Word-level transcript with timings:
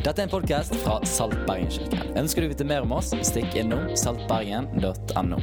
Dette 0.00 0.22
er 0.22 0.26
en 0.26 0.30
podkast 0.32 0.72
fra 0.80 0.94
Saltbergenkirken. 1.04 2.14
Ønsker 2.16 2.40
du 2.40 2.46
å 2.48 2.50
vite 2.54 2.64
mer 2.64 2.86
om 2.86 2.94
oss, 2.96 3.10
stikk 3.28 3.52
innom 3.60 3.90
saltbergen.no. 4.00 5.38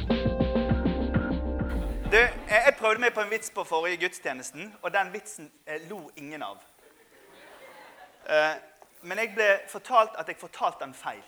Du, 2.10 2.18
jeg 2.18 2.74
prøvde 2.80 3.04
meg 3.04 3.14
på 3.14 3.22
en 3.22 3.30
vits 3.30 3.52
på 3.54 3.62
forrige 3.68 4.00
gudstjenesten, 4.02 4.72
og 4.82 4.90
den 4.94 5.12
vitsen 5.14 5.46
eh, 5.62 5.84
lo 5.90 6.00
ingen 6.18 6.42
av. 6.42 6.58
Eh, 8.26 8.56
Men 9.06 9.20
jeg 9.22 9.30
ble 9.36 9.46
fortalt 9.70 10.16
at 10.18 10.26
jeg 10.26 10.40
fortalte 10.40 10.82
den 10.82 10.94
feil. 10.94 11.22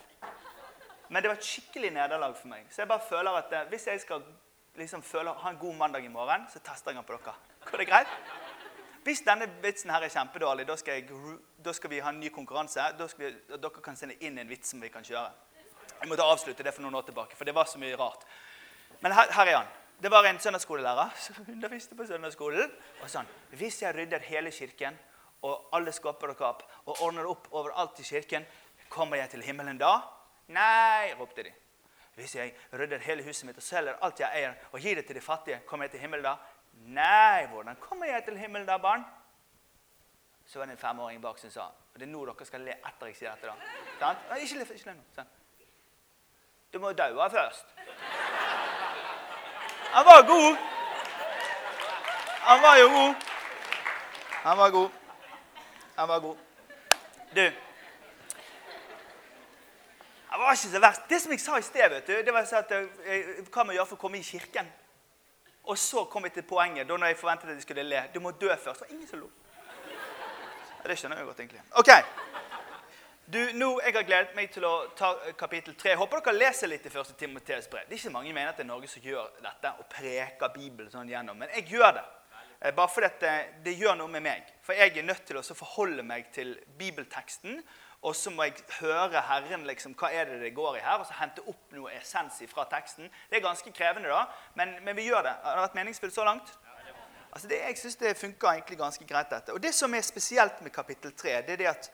Men 1.07 1.23
det 1.23 1.31
var 1.31 1.39
et 1.39 1.47
skikkelig 1.47 1.93
nederlag 1.95 2.35
for 2.35 2.51
meg. 2.51 2.65
Så 2.75 2.83
jeg 2.83 2.91
bare 2.91 3.07
føler 3.07 3.39
at 3.45 3.55
eh, 3.55 3.69
hvis 3.71 3.87
jeg 3.93 4.03
skal 4.03 4.27
liksom 4.81 5.07
føle, 5.07 5.31
ha 5.31 5.53
en 5.55 5.61
god 5.61 5.79
mandag 5.79 6.03
i 6.03 6.11
morgen, 6.11 6.49
så 6.51 6.59
tester 6.59 6.91
jeg 6.91 6.99
den 6.99 7.07
på 7.07 7.15
dere. 7.15 7.37
Går 7.71 7.85
det 7.85 7.87
greit? 7.93 8.19
Hvis 9.05 9.23
denne 9.25 9.49
vitsen 9.63 9.91
her 9.91 10.05
er 10.05 10.13
kjempedårlig, 10.13 10.67
da 10.69 10.77
skal, 10.77 11.01
jeg, 11.01 11.37
da 11.65 11.73
skal 11.73 11.91
vi 11.91 12.01
ha 12.05 12.13
en 12.13 12.21
ny 12.21 12.29
konkurranse. 12.35 12.85
Vi, 13.19 13.31
dere 13.57 13.83
kan 13.85 13.97
sende 13.97 14.19
inn 14.21 14.39
en 14.39 14.49
vits 14.49 14.75
som 14.75 14.83
vi 14.83 14.91
kan 14.93 15.05
kjøre. 15.07 15.31
Jeg 16.01 16.09
måtte 16.09 16.25
avslutte 16.25 16.65
det 16.65 16.73
for 16.77 16.85
noen 16.85 16.99
år 17.01 17.07
tilbake, 17.09 17.37
for 17.37 17.49
det 17.49 17.55
var 17.57 17.69
så 17.69 17.81
mye 17.81 17.97
rart. 17.97 18.27
Men 19.01 19.17
her, 19.17 19.33
her 19.37 19.53
er 19.53 19.57
han. 19.63 19.71
Det 20.01 20.11
var 20.13 20.25
en 20.25 20.39
søndagsskolelærer 20.41 21.17
som 21.21 21.41
underviste 21.49 21.97
på 21.97 22.07
søndagsskolen. 22.09 22.73
Og 23.05 23.09
sånn, 23.13 23.29
Hvis 23.57 23.83
jeg 23.83 23.97
rydder 23.97 24.25
hele 24.29 24.53
kirken 24.53 24.97
og 25.45 25.73
alle 25.77 25.93
skapene 25.93 26.37
dere 26.37 26.49
opp 26.49 26.63
og 26.87 27.03
ordner 27.05 27.29
opp 27.29 27.49
overalt 27.53 28.01
i 28.01 28.05
kirken, 28.05 28.47
kommer 28.89 29.21
jeg 29.21 29.31
til 29.35 29.45
himmelen 29.45 29.81
da? 29.81 29.99
Nei, 30.53 31.13
ropte 31.17 31.45
de. 31.45 31.53
Hvis 32.17 32.35
jeg 32.37 32.53
rydder 32.73 33.01
hele 33.05 33.25
huset 33.25 33.47
mitt 33.49 33.61
og 33.61 33.65
selger 33.65 34.01
alt 34.05 34.21
jeg 34.21 34.41
eier 34.41 34.57
og 34.73 34.81
gir 34.81 34.97
det 34.99 35.07
til 35.09 35.17
de 35.17 35.25
fattige, 35.25 35.61
kommer 35.69 35.89
jeg 35.89 35.97
til 35.97 36.05
himmelen 36.05 36.27
da? 36.27 36.37
Nei, 36.73 37.47
hvordan 37.47 37.77
kommer 37.81 38.07
jeg 38.07 38.25
til 38.25 38.39
himmelen 38.39 38.67
da, 38.67 38.77
barn? 38.77 39.05
Så 40.47 40.59
var 40.59 40.67
det 40.67 40.73
en 40.73 40.79
femåring 40.79 41.23
bak 41.23 41.39
som 41.39 41.51
sa 41.51 41.61
Og 41.61 42.01
det 42.01 42.03
er 42.03 42.11
nå 42.11 42.25
dere 42.27 42.47
skal 42.47 42.61
le 42.67 42.73
etter 42.73 43.07
jeg 43.07 43.17
sier 43.17 43.31
dette. 43.31 43.47
da. 43.47 43.55
Sant? 44.01 44.19
Nei, 44.31 44.41
Ikke 44.43 44.59
le 44.59 44.67
ikke 44.75 44.91
le 44.91 44.95
nå. 44.95 45.05
Sånn. 45.15 45.31
Du 46.73 46.79
må 46.79 46.93
daue 46.93 47.31
først. 47.31 47.67
Han 49.93 50.05
var 50.07 50.27
god. 50.27 50.57
Han 52.41 52.63
var 52.63 52.77
jo 52.77 52.89
god. 52.89 53.15
Han 54.43 54.59
var 54.59 54.71
god. 54.71 54.91
Han 55.97 56.09
var 56.09 56.21
god. 56.21 56.37
Du 57.37 57.51
Han 60.31 60.41
var 60.41 60.53
ikke 60.53 60.69
så 60.69 60.81
verst. 60.81 61.09
Det 61.09 61.23
som 61.23 61.33
jeg 61.33 61.41
sa 61.41 61.57
i 61.59 61.63
sted, 61.63 61.89
vet 61.91 62.07
du, 62.07 62.13
det 62.13 62.35
var 62.35 62.47
at 62.59 62.71
eh, 62.73 62.87
hva 63.51 63.65
jeg 63.67 63.75
gjøre 63.75 63.87
for 63.87 63.99
å 63.99 64.01
komme 64.01 64.19
i 64.19 64.23
kirken? 64.23 64.71
Og 65.65 65.79
så 65.79 66.05
kom 66.05 66.25
vi 66.25 66.31
til 66.35 66.43
poenget 66.49 66.89
da 66.89 66.97
når 66.97 67.13
jeg 67.13 67.19
forventet 67.21 67.51
at 67.53 67.57
de 67.57 67.63
skulle 67.63 67.85
le. 67.85 68.03
Du 68.15 68.21
må 68.21 68.31
dø 68.31 68.49
først. 68.49 68.81
Det 68.81 68.89
var 68.89 68.95
ingen 68.95 69.09
som 69.09 69.21
lo. 69.21 69.31
Det 70.87 70.97
skjønner 70.99 71.21
jeg 71.21 71.27
godt, 71.27 71.41
egentlig. 71.41 71.63
Ok. 71.79 71.91
Du, 73.31 73.39
nå, 73.55 73.81
Jeg 73.85 73.95
har 73.95 74.03
gledet 74.03 74.35
meg 74.35 74.49
til 74.51 74.65
å 74.67 74.73
ta 74.99 75.13
eh, 75.29 75.35
kapittel 75.39 75.77
3. 75.79 75.93
Håper 76.01 76.23
dere 76.25 76.39
leser 76.41 76.71
litt 76.73 76.87
i 76.87 76.91
første 76.91 77.15
Timoteus 77.15 77.69
brev. 77.71 77.85
Det 77.87 77.95
er 77.95 78.01
ikke 78.01 78.15
mange 78.17 78.33
mener 78.33 78.51
at 78.51 78.59
det 78.59 78.65
er 78.65 78.71
Norge 78.73 78.89
som 78.91 79.05
gjør 79.05 79.29
dette 79.45 79.71
og 79.79 79.87
preker 79.93 80.51
Bibelen 80.55 80.91
sånn 80.91 81.13
gjennom. 81.13 81.39
Men 81.39 81.53
jeg 81.55 81.69
gjør 81.77 81.93
det. 82.01 82.07
Eh, 82.59 82.75
Bare 82.75 82.91
fordi 82.91 83.13
det, 83.21 83.35
det 83.69 83.77
gjør 83.79 84.01
noe 84.01 84.11
med 84.11 84.25
meg. 84.25 84.51
For 84.67 84.75
jeg 84.75 84.97
er 84.99 85.07
nødt 85.07 85.23
til 85.29 85.39
å 85.39 85.45
forholde 85.47 86.03
meg 86.03 86.33
til 86.35 86.57
bibelteksten. 86.81 87.63
Og 88.03 88.17
så 88.17 88.31
må 88.33 88.47
jeg 88.47 88.63
høre 88.79 89.21
Herren 89.29 89.67
liksom, 89.69 89.93
hva 90.01 90.09
er 90.17 90.31
det 90.31 90.39
det 90.41 90.55
går 90.57 90.79
i 90.79 90.85
her, 90.85 91.03
og 91.03 91.07
så 91.09 91.19
hente 91.19 91.45
opp 91.51 91.75
noe 91.77 91.93
essens 91.93 92.41
fra 92.49 92.65
teksten. 92.71 93.11
Det 93.29 93.37
er 93.37 93.45
ganske 93.45 93.73
krevende, 93.77 94.09
da, 94.09 94.25
men, 94.57 94.79
men 94.85 94.97
vi 94.97 95.11
gjør 95.11 95.27
det. 95.27 95.35
Har 95.45 95.59
det 95.59 95.67
vært 95.67 95.77
meningsfullt 95.83 96.17
så 96.17 96.25
langt? 96.25 96.55
Altså 97.31 97.49
det, 97.49 97.61
jeg 97.61 97.79
syns 97.79 97.99
det 98.01 98.17
funker 98.19 98.49
egentlig 98.49 98.79
ganske 98.81 99.05
greit, 99.07 99.31
dette. 99.31 99.53
Og 99.53 99.63
det 99.63 99.75
som 99.77 99.95
er 99.95 100.03
spesielt 100.03 100.63
med 100.65 100.73
kapittel 100.75 101.13
3, 101.13 101.37
det 101.47 101.55
er 101.55 101.61
det 101.61 101.69
at 101.71 101.91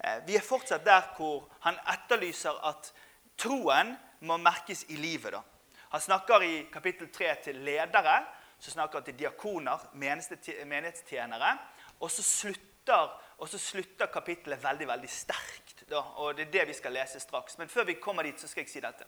eh, 0.00 0.18
vi 0.26 0.36
er 0.36 0.46
fortsatt 0.46 0.86
der 0.86 1.12
hvor 1.16 1.44
han 1.66 1.78
etterlyser 1.92 2.56
at 2.66 2.90
troen 3.38 3.94
må 4.26 4.40
merkes 4.40 4.86
i 4.88 4.96
livet. 4.96 5.36
da. 5.36 5.44
Han 5.90 6.00
snakker 6.00 6.42
i 6.42 6.54
kapittel 6.72 7.12
3 7.12 7.34
til 7.44 7.62
ledere, 7.66 8.22
så 8.60 8.70
snakker 8.70 8.98
han 8.98 9.04
til 9.04 9.18
diakoner, 9.18 9.86
menighetstjenere. 9.94 11.52
Og 12.00 12.10
så 12.10 12.22
slutter, 12.22 13.14
og 13.40 13.48
så 13.48 13.58
slutter 13.58 14.06
kapittelet 14.12 14.60
veldig 14.62 14.86
veldig 14.88 15.08
sterkt. 15.10 15.84
Da, 15.88 16.02
og 16.20 16.36
Det 16.36 16.46
er 16.46 16.52
det 16.52 16.66
vi 16.68 16.76
skal 16.76 16.92
lese 16.92 17.20
straks. 17.20 17.58
Men 17.58 17.68
før 17.68 17.84
vi 17.84 17.94
kommer 17.94 18.22
dit, 18.22 18.40
så 18.40 18.48
skal 18.48 18.62
jeg 18.62 18.70
si 18.70 18.80
dette. 18.80 19.04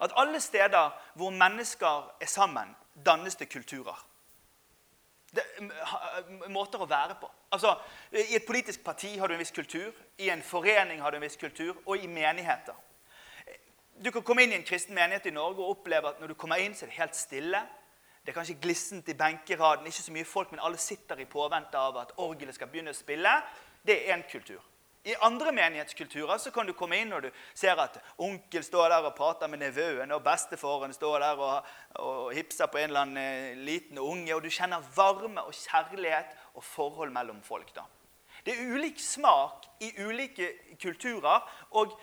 At 0.00 0.12
alle 0.16 0.40
steder 0.40 0.90
hvor 1.14 1.30
mennesker 1.30 2.12
er 2.20 2.26
sammen, 2.26 2.76
dannes 3.06 3.36
det 3.36 3.48
kulturer. 3.48 4.06
Det, 5.30 5.44
måter 6.48 6.82
å 6.82 6.88
være 6.88 7.16
på. 7.20 7.30
Altså, 7.52 7.76
I 8.12 8.36
et 8.36 8.46
politisk 8.46 8.84
parti 8.84 9.16
har 9.18 9.28
du 9.28 9.34
en 9.34 9.40
viss 9.40 9.54
kultur, 9.54 9.92
i 10.18 10.28
en 10.30 10.42
forening 10.42 11.00
har 11.00 11.10
du 11.10 11.16
en 11.16 11.24
viss 11.24 11.36
kultur, 11.36 11.76
og 11.86 11.96
i 11.98 12.06
menigheter. 12.06 12.74
Du 14.04 14.10
kan 14.10 14.22
komme 14.22 14.44
inn 14.44 14.52
i 14.52 14.58
en 14.58 14.66
kristen 14.66 14.94
menighet 14.94 15.30
i 15.30 15.34
Norge 15.34 15.62
og 15.62 15.78
oppleve 15.78 16.10
at 16.10 16.20
når 16.20 16.32
du 16.32 16.34
kommer 16.34 16.60
inn, 16.60 16.74
så 16.74 16.84
er 16.84 16.90
det 16.90 16.98
helt 16.98 17.16
stille. 17.16 17.62
Det 18.26 18.32
er 18.32 18.40
kanskje 18.40 18.58
glissent 18.58 19.08
i 19.08 19.14
benkeraden, 19.14 19.86
ikke 19.86 20.02
så 20.02 20.12
mye 20.12 20.26
folk, 20.26 20.50
men 20.50 20.60
alle 20.66 20.80
sitter 20.82 21.20
i 21.22 21.28
påvente 21.30 21.78
av 21.78 21.94
at 22.00 22.16
orgelet 22.18 22.56
skal 22.56 22.66
begynne 22.66 22.90
å 22.90 22.96
spille. 22.98 23.30
Det 23.86 23.94
er 23.94 24.16
én 24.16 24.24
kultur. 24.26 24.58
I 25.06 25.14
andre 25.22 25.52
menighetskulturer 25.54 26.40
så 26.42 26.50
kan 26.50 26.66
du 26.66 26.72
komme 26.74 26.98
inn 26.98 27.12
og 27.14 27.22
du 27.22 27.28
ser 27.54 27.78
at 27.78 28.00
onkel 28.18 28.64
står 28.66 28.88
der 28.90 29.04
og 29.06 29.14
prater 29.14 29.46
med 29.46 29.60
nevøen, 29.62 30.10
og 30.10 30.24
bestefaren 30.24 30.90
står 30.96 31.22
der 31.22 31.42
og, 31.46 31.68
og 32.02 32.32
hipser 32.34 32.66
på 32.66 32.80
en 32.80 32.90
eller 32.90 33.04
annen 33.04 33.20
eh, 33.22 33.60
liten 33.68 34.00
unge, 34.02 34.34
og 34.34 34.42
du 34.42 34.50
kjenner 34.50 34.82
varme 34.96 35.44
og 35.46 35.54
kjærlighet 35.54 36.34
og 36.58 36.66
forhold 36.66 37.14
mellom 37.14 37.38
folk. 37.46 37.70
da. 37.76 37.84
Det 38.42 38.56
er 38.56 38.74
ulik 38.74 38.98
smak 38.98 39.68
i 39.86 39.92
ulike 40.02 40.50
kulturer. 40.82 41.46
og 41.70 41.94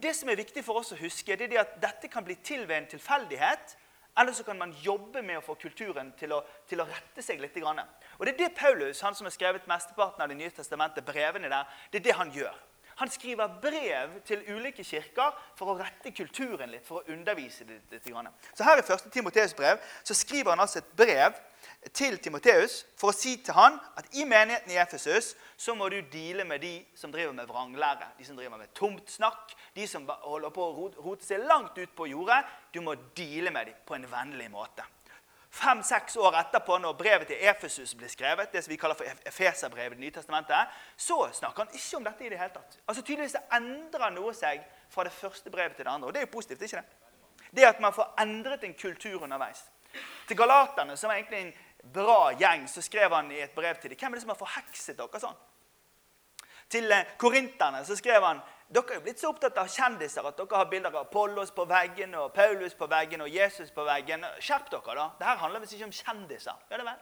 det 0.00 0.14
som 0.16 0.28
er 0.32 0.40
viktig 0.40 0.64
for 0.64 0.80
oss 0.80 0.94
å 0.96 0.98
huske, 1.02 1.36
det 1.36 1.50
er 1.52 1.66
at 1.66 1.76
dette 1.82 2.08
kan 2.08 2.24
bli 2.24 2.38
til 2.40 2.64
ved 2.68 2.76
en 2.78 2.90
tilfeldighet. 2.94 3.76
Eller 4.18 4.32
så 4.32 4.44
kan 4.44 4.58
man 4.58 4.74
jobbe 4.82 5.22
med 5.22 5.38
å 5.38 5.44
få 5.44 5.54
kulturen 5.54 6.10
til 6.18 6.32
å, 6.34 6.40
til 6.68 6.82
å 6.82 6.86
rette 6.88 7.22
seg 7.22 7.40
litt. 7.40 7.56
Og 7.62 8.26
Det 8.26 8.34
er 8.34 8.38
det 8.38 8.54
Paulus, 8.58 9.00
han 9.00 9.14
som 9.14 9.28
har 9.28 9.34
skrevet 9.34 9.68
mesteparten 9.70 10.24
av 10.24 10.28
Det 10.28 10.38
nye 10.38 10.50
testamentet, 10.50 11.06
brevene 11.06 11.50
der, 11.50 11.68
det 11.92 12.00
er 12.00 12.08
det 12.08 12.18
han 12.18 12.32
gjør. 12.34 12.56
Han 12.98 13.10
skriver 13.10 13.60
brev 13.62 14.16
til 14.26 14.42
ulike 14.50 14.84
kirker 14.84 15.36
for 15.58 15.72
å 15.72 15.76
rette 15.78 16.10
kulturen 16.10 16.72
litt, 16.72 16.86
for 16.86 17.00
å 17.00 17.14
undervise 17.14 17.66
litt. 17.68 17.92
litt. 17.92 18.08
Så 18.54 18.66
her 18.66 18.80
i 18.80 18.82
1. 18.82 19.06
Timoteus 19.14 19.54
brev 19.54 19.78
så 20.02 20.16
skriver 20.18 20.50
han 20.50 20.64
altså 20.64 20.80
et 20.82 20.90
brev 20.98 21.38
til 21.94 22.18
Timoteus 22.22 22.80
for 22.98 23.12
å 23.12 23.16
si 23.16 23.36
til 23.44 23.54
han 23.54 23.78
at 23.98 24.10
i 24.18 24.26
menigheten 24.28 24.74
i 24.74 24.80
Efesus 24.82 25.34
så 25.56 25.74
må 25.78 25.88
du 25.92 26.00
deale 26.10 26.46
med 26.48 26.62
de 26.62 26.74
som 26.98 27.12
driver 27.14 27.34
med 27.36 27.46
vranglære, 27.50 28.12
de 28.18 28.26
som 28.26 28.38
driver 28.38 28.58
med 28.58 28.74
tomt 28.74 29.10
snakk, 29.10 29.54
de 29.74 29.86
som 29.86 30.06
holder 30.08 30.54
på 30.54 30.66
å 30.66 30.90
rote 30.98 31.26
seg 31.26 31.46
langt 31.46 31.78
ut 31.78 31.94
på 31.94 32.10
jordet. 32.10 32.42
Du 32.74 32.80
må 32.82 32.96
deale 33.16 33.54
med 33.54 33.70
dem 33.70 33.82
på 33.86 33.98
en 33.98 34.10
vennlig 34.10 34.50
måte. 34.50 34.86
Fem-seks 35.50 36.16
år 36.20 36.34
etterpå, 36.42 36.76
når 36.78 36.92
brevet 36.98 37.26
til 37.30 37.40
Efesus 37.40 37.94
ble 37.96 38.08
skrevet, 38.12 38.50
det 38.52 38.60
som 38.64 38.70
vi 38.70 38.76
kaller 38.76 38.94
for 38.98 39.08
Ef- 39.08 39.22
Efeserbrevet 39.26 39.92
i 39.92 39.96
Det 39.96 40.00
nye 40.04 40.10
testamentet, 40.14 40.74
så 40.96 41.16
snakker 41.32 41.64
han 41.64 41.74
ikke 41.74 41.96
om 41.96 42.04
dette 42.04 42.26
i 42.26 42.28
det 42.28 42.38
hele 42.38 42.52
tatt. 42.52 42.76
Altså 42.86 43.02
Tydeligvis 43.02 43.36
endrer 43.56 44.10
noe 44.12 44.34
seg 44.36 44.60
fra 44.92 45.04
det 45.08 45.12
første 45.12 45.50
brevet 45.50 45.76
til 45.76 45.84
det 45.88 45.92
andre. 45.92 46.08
Og 46.08 46.14
det 46.14 46.20
er 46.20 46.26
jo 46.28 46.32
positivt, 46.36 46.62
ikke 46.62 46.82
det? 46.82 47.50
Det 47.56 47.64
at 47.64 47.80
man 47.80 47.92
får 47.96 48.12
endret 48.20 48.64
en 48.64 48.74
kultur 48.74 49.22
underveis. 49.22 49.64
Til 50.28 50.36
galaterne, 50.36 50.96
som 50.96 51.08
var 51.08 51.16
egentlig 51.16 51.40
en 51.40 51.92
bra 51.92 52.32
gjeng, 52.36 52.68
så 52.68 52.82
skrev 52.84 53.14
han 53.14 53.30
i 53.32 53.40
et 53.40 53.54
brev 53.56 53.74
til 53.80 53.90
dem 53.90 53.98
Hvem 53.98 54.12
er 54.12 54.16
det 54.16 54.22
som 54.26 54.34
har 54.34 54.40
forhekset 54.42 54.98
dere 54.98 55.20
sånn? 55.22 55.38
Til 56.68 56.92
eh, 56.92 57.06
korinterne 57.16 57.80
så 57.88 57.96
skrev 57.96 58.20
han 58.22 58.40
dere 58.68 58.92
er 58.92 58.98
jo 58.98 59.04
blitt 59.06 59.20
så 59.20 59.30
opptatt 59.32 59.56
av 59.62 59.68
kjendiser 59.72 60.26
at 60.28 60.36
dere 60.36 60.58
har 60.60 60.66
bilder 60.68 60.92
av 60.92 61.06
Apollos 61.06 61.50
på 61.56 61.64
veggen 61.70 62.14
og 62.20 62.32
Paulus 62.36 62.74
på 62.76 62.88
veggen 62.90 63.22
og 63.24 63.30
Jesus 63.32 63.70
på 63.72 63.84
veggen. 63.86 64.26
Skjerp 64.44 64.68
dere, 64.74 64.96
da. 64.98 65.06
Dette 65.20 65.38
handler 65.40 65.62
visst 65.64 65.76
ikke 65.78 65.88
om 65.88 65.94
kjendiser. 65.96 66.58
Gjør 66.68 66.82
det 66.82 66.88
vel? 66.90 66.98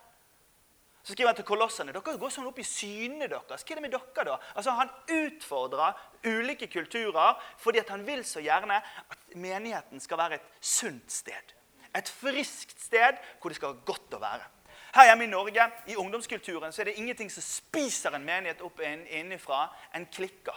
Så 1.06 1.14
skriver 1.14 1.31
han 1.31 1.37
til 1.38 1.46
kolossene 1.46 1.93
dere 1.94 2.17
går 2.19 2.32
sånn 2.35 2.46
opp 2.50 2.56
i 2.58 2.67
synene 2.67 3.29
deres. 3.31 3.62
Hva 3.62 3.75
er 3.75 3.79
det 3.79 3.82
med 3.85 3.93
dere, 3.94 4.25
da? 4.26 4.38
Altså, 4.58 4.73
Han 4.79 4.91
utfordrer 5.17 6.00
ulike 6.26 6.67
kulturer 6.70 7.37
fordi 7.62 7.82
at 7.82 7.91
han 7.94 8.06
vil 8.06 8.25
så 8.26 8.43
gjerne 8.43 8.81
at 8.82 9.37
menigheten 9.38 10.02
skal 10.02 10.19
være 10.19 10.41
et 10.41 10.49
sunt 10.61 11.11
sted. 11.14 11.55
Et 11.94 12.08
friskt 12.11 12.79
sted 12.82 13.19
hvor 13.41 13.50
det 13.50 13.56
skal 13.58 13.75
være 13.75 13.87
godt 13.87 14.19
å 14.19 14.23
være. 14.23 14.49
Her 14.96 15.11
hjemme 15.11 15.26
i 15.26 15.31
Norge, 15.31 15.64
i 15.93 15.96
ungdomskulturen, 15.96 16.73
så 16.73 16.82
er 16.82 16.91
det 16.91 16.96
ingenting 16.99 17.31
som 17.31 17.43
spiser 17.44 18.14
en 18.17 18.25
menighet 18.25 18.62
opp 18.64 18.81
inn- 18.81 19.06
innenfra 19.06 19.67
enn 19.94 20.06
klikker. 20.11 20.56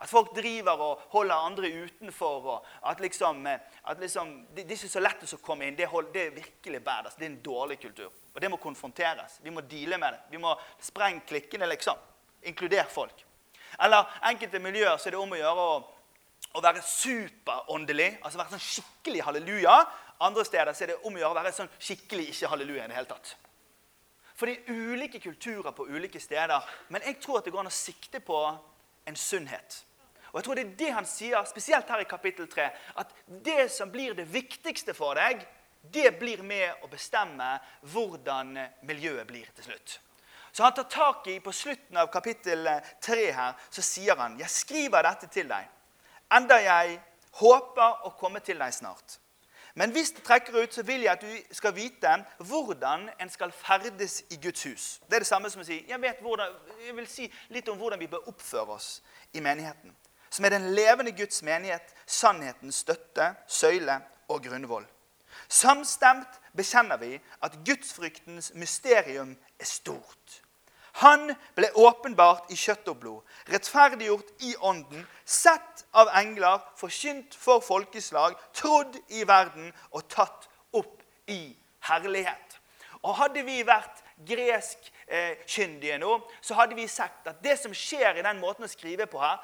At 0.00 0.08
folk 0.08 0.30
driver 0.32 0.80
og 0.80 1.00
holder 1.12 1.34
andre 1.34 1.70
utenfor. 1.84 2.46
og 2.54 2.66
At 2.88 3.00
liksom, 3.00 3.46
eh, 3.46 3.58
at 3.84 4.00
liksom 4.00 4.46
det, 4.54 4.64
det 4.64 4.72
er 4.72 4.78
ikke 4.78 4.88
så 4.94 5.02
lett 5.04 5.24
å 5.34 5.40
komme 5.44 5.66
inn. 5.68 5.76
Det, 5.76 5.88
hold, 5.92 6.08
det 6.14 6.26
er 6.26 6.36
virkelig 6.38 6.80
bad. 6.84 7.04
Altså, 7.04 7.18
det 7.20 7.26
er 7.26 7.32
en 7.34 7.42
dårlig 7.44 7.80
kultur. 7.80 8.12
Og 8.34 8.40
det 8.40 8.50
må 8.50 8.56
konfronteres. 8.56 9.40
Vi 9.44 9.52
må 9.52 9.60
deale 9.60 9.98
med 9.98 10.16
det. 10.16 10.20
Vi 10.30 10.40
må 10.40 10.54
sprenge 10.80 11.26
klikkene, 11.28 11.68
liksom. 11.68 12.00
Inkludere 12.48 12.88
folk. 12.88 13.26
Eller 13.78 14.08
enkelte 14.30 14.58
miljøer 14.58 14.96
så 14.96 15.10
er 15.10 15.16
det 15.16 15.20
om 15.20 15.36
å 15.36 15.40
gjøre 15.42 15.66
å, 15.66 15.76
å 16.56 16.64
være 16.64 16.86
superåndelig. 16.86 18.08
Altså 18.22 18.40
være 18.40 18.56
sånn 18.56 18.64
skikkelig 18.70 19.26
halleluja. 19.28 19.76
Andre 20.24 20.46
steder 20.48 20.72
så 20.72 20.86
er 20.86 20.94
det 20.94 20.98
om 21.04 21.14
å 21.16 21.20
gjøre 21.20 21.34
å 21.34 21.40
være 21.42 21.54
sånn 21.56 21.70
skikkelig 21.76 22.30
ikke 22.32 22.50
halleluja 22.54 22.86
i 22.86 22.90
det 22.90 22.96
hele 22.96 23.12
tatt. 23.12 23.34
For 24.32 24.48
det 24.48 24.62
er 24.64 24.80
ulike 24.96 25.20
kulturer 25.20 25.76
på 25.76 25.84
ulike 25.92 26.20
steder. 26.20 26.64
Men 26.88 27.04
jeg 27.04 27.20
tror 27.20 27.40
at 27.40 27.44
det 27.44 27.52
går 27.52 27.66
an 27.66 27.72
å 27.72 27.76
sikte 27.76 28.24
på 28.24 28.40
en 29.08 29.16
sunnhet. 29.16 29.82
Og 30.32 30.38
jeg 30.38 30.44
tror 30.46 30.58
det 30.58 30.64
er 30.66 30.76
det 30.78 30.92
han 30.94 31.08
sier, 31.08 31.44
spesielt 31.48 31.88
her 31.90 32.02
i 32.02 32.08
kapittel 32.10 32.48
3, 32.50 32.68
at 33.02 33.14
det 33.44 33.70
som 33.72 33.90
blir 33.90 34.14
det 34.14 34.28
viktigste 34.30 34.94
for 34.94 35.18
deg, 35.18 35.42
det 35.80 36.12
blir 36.20 36.42
med 36.44 36.84
å 36.84 36.90
bestemme 36.92 37.56
hvordan 37.92 38.52
miljøet 38.86 39.26
blir 39.26 39.48
til 39.56 39.70
slutt. 39.70 39.96
Så 40.52 40.64
han 40.66 40.74
tar 40.74 40.88
tak 40.90 41.26
i 41.30 41.38
på 41.40 41.52
slutten 41.54 41.96
av 41.96 42.10
kapittel 42.12 42.68
3 43.02 43.30
her, 43.32 43.54
så 43.70 43.82
sier 43.82 44.16
han, 44.16 44.38
'Jeg 44.38 44.50
skriver 44.50 45.02
dette 45.02 45.26
til 45.26 45.48
deg, 45.48 45.68
enda 46.30 46.58
jeg 46.58 47.00
håper 47.32 48.06
å 48.06 48.10
komme 48.18 48.40
til 48.40 48.58
deg 48.58 48.74
snart.' 48.74 49.18
Men 49.74 49.90
hvis 49.90 50.10
det 50.10 50.24
trekker 50.24 50.62
ut, 50.62 50.74
så 50.74 50.82
vil 50.82 51.00
jeg 51.00 51.12
at 51.12 51.22
du 51.22 51.54
skal 51.54 51.74
vite 51.74 52.24
hvordan 52.38 53.10
en 53.20 53.30
skal 53.30 53.52
ferdes 53.52 54.24
i 54.30 54.36
Guds 54.42 54.62
hus. 54.62 55.00
Det 55.06 55.14
er 55.14 55.18
det 55.18 55.26
samme 55.26 55.50
som 55.50 55.62
å 55.62 55.64
si 55.64 55.84
jeg, 55.88 56.14
hvordan, 56.20 56.56
jeg 56.86 56.96
vil 56.96 57.06
si 57.06 57.32
litt 57.48 57.68
om 57.68 57.78
hvordan 57.78 58.00
vi 58.00 58.10
bør 58.10 58.28
oppføre 58.28 58.74
oss 58.74 59.02
i 59.32 59.40
menigheten. 59.40 59.94
Som 60.30 60.44
er 60.44 60.54
den 60.54 60.70
levende 60.74 61.12
Guds 61.12 61.42
menighet, 61.42 61.94
sannhetens 62.06 62.84
støtte, 62.84 63.34
søyle 63.48 64.00
og 64.28 64.42
grunnvoll. 64.44 64.86
Samstemt 65.48 66.38
bekjenner 66.56 67.00
vi 67.00 67.16
at 67.42 67.58
gudsfryktens 67.66 68.52
mysterium 68.54 69.34
er 69.58 69.66
stort. 69.66 70.40
Han 71.00 71.30
ble 71.54 71.70
åpenbart 71.78 72.50
i 72.50 72.58
kjøtt 72.58 72.88
og 72.90 72.98
blod, 73.02 73.34
rettferdiggjort 73.50 74.32
i 74.46 74.54
ånden, 74.66 75.04
sett 75.24 75.84
av 75.94 76.10
engler, 76.18 76.58
forkynt 76.78 77.36
for 77.38 77.62
folkeslag, 77.62 78.34
trodd 78.54 78.98
i 79.14 79.22
verden 79.26 79.70
og 79.94 80.08
tatt 80.10 80.48
opp 80.76 81.02
i 81.30 81.54
herlighet. 81.86 82.58
Og 83.00 83.14
Hadde 83.16 83.44
vi 83.46 83.62
vært 83.64 84.02
greskkyndige 84.28 85.94
eh, 85.96 86.02
nå, 86.02 86.18
så 86.44 86.58
hadde 86.58 86.76
vi 86.76 86.84
sagt 86.90 87.30
at 87.30 87.38
det 87.44 87.56
som 87.56 87.72
skjer 87.72 88.18
i 88.20 88.26
den 88.26 88.42
måten 88.42 88.66
å 88.66 88.70
skrive 88.70 89.06
på 89.08 89.22
her, 89.22 89.38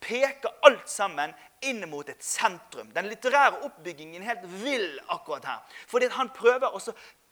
peker 0.00 0.52
alt 0.66 0.88
sammen 0.90 1.34
inn 1.66 1.82
mot 1.90 2.08
et 2.08 2.22
sentrum. 2.22 2.90
Den 2.94 3.08
litterære 3.10 3.62
oppbyggingen 3.66 4.22
helt 4.22 4.44
vill 4.62 5.00
akkurat 5.10 5.48
her. 5.48 5.78
Fordi 5.90 6.10
han 6.14 6.30
prøver 6.34 6.74
å 6.74 6.82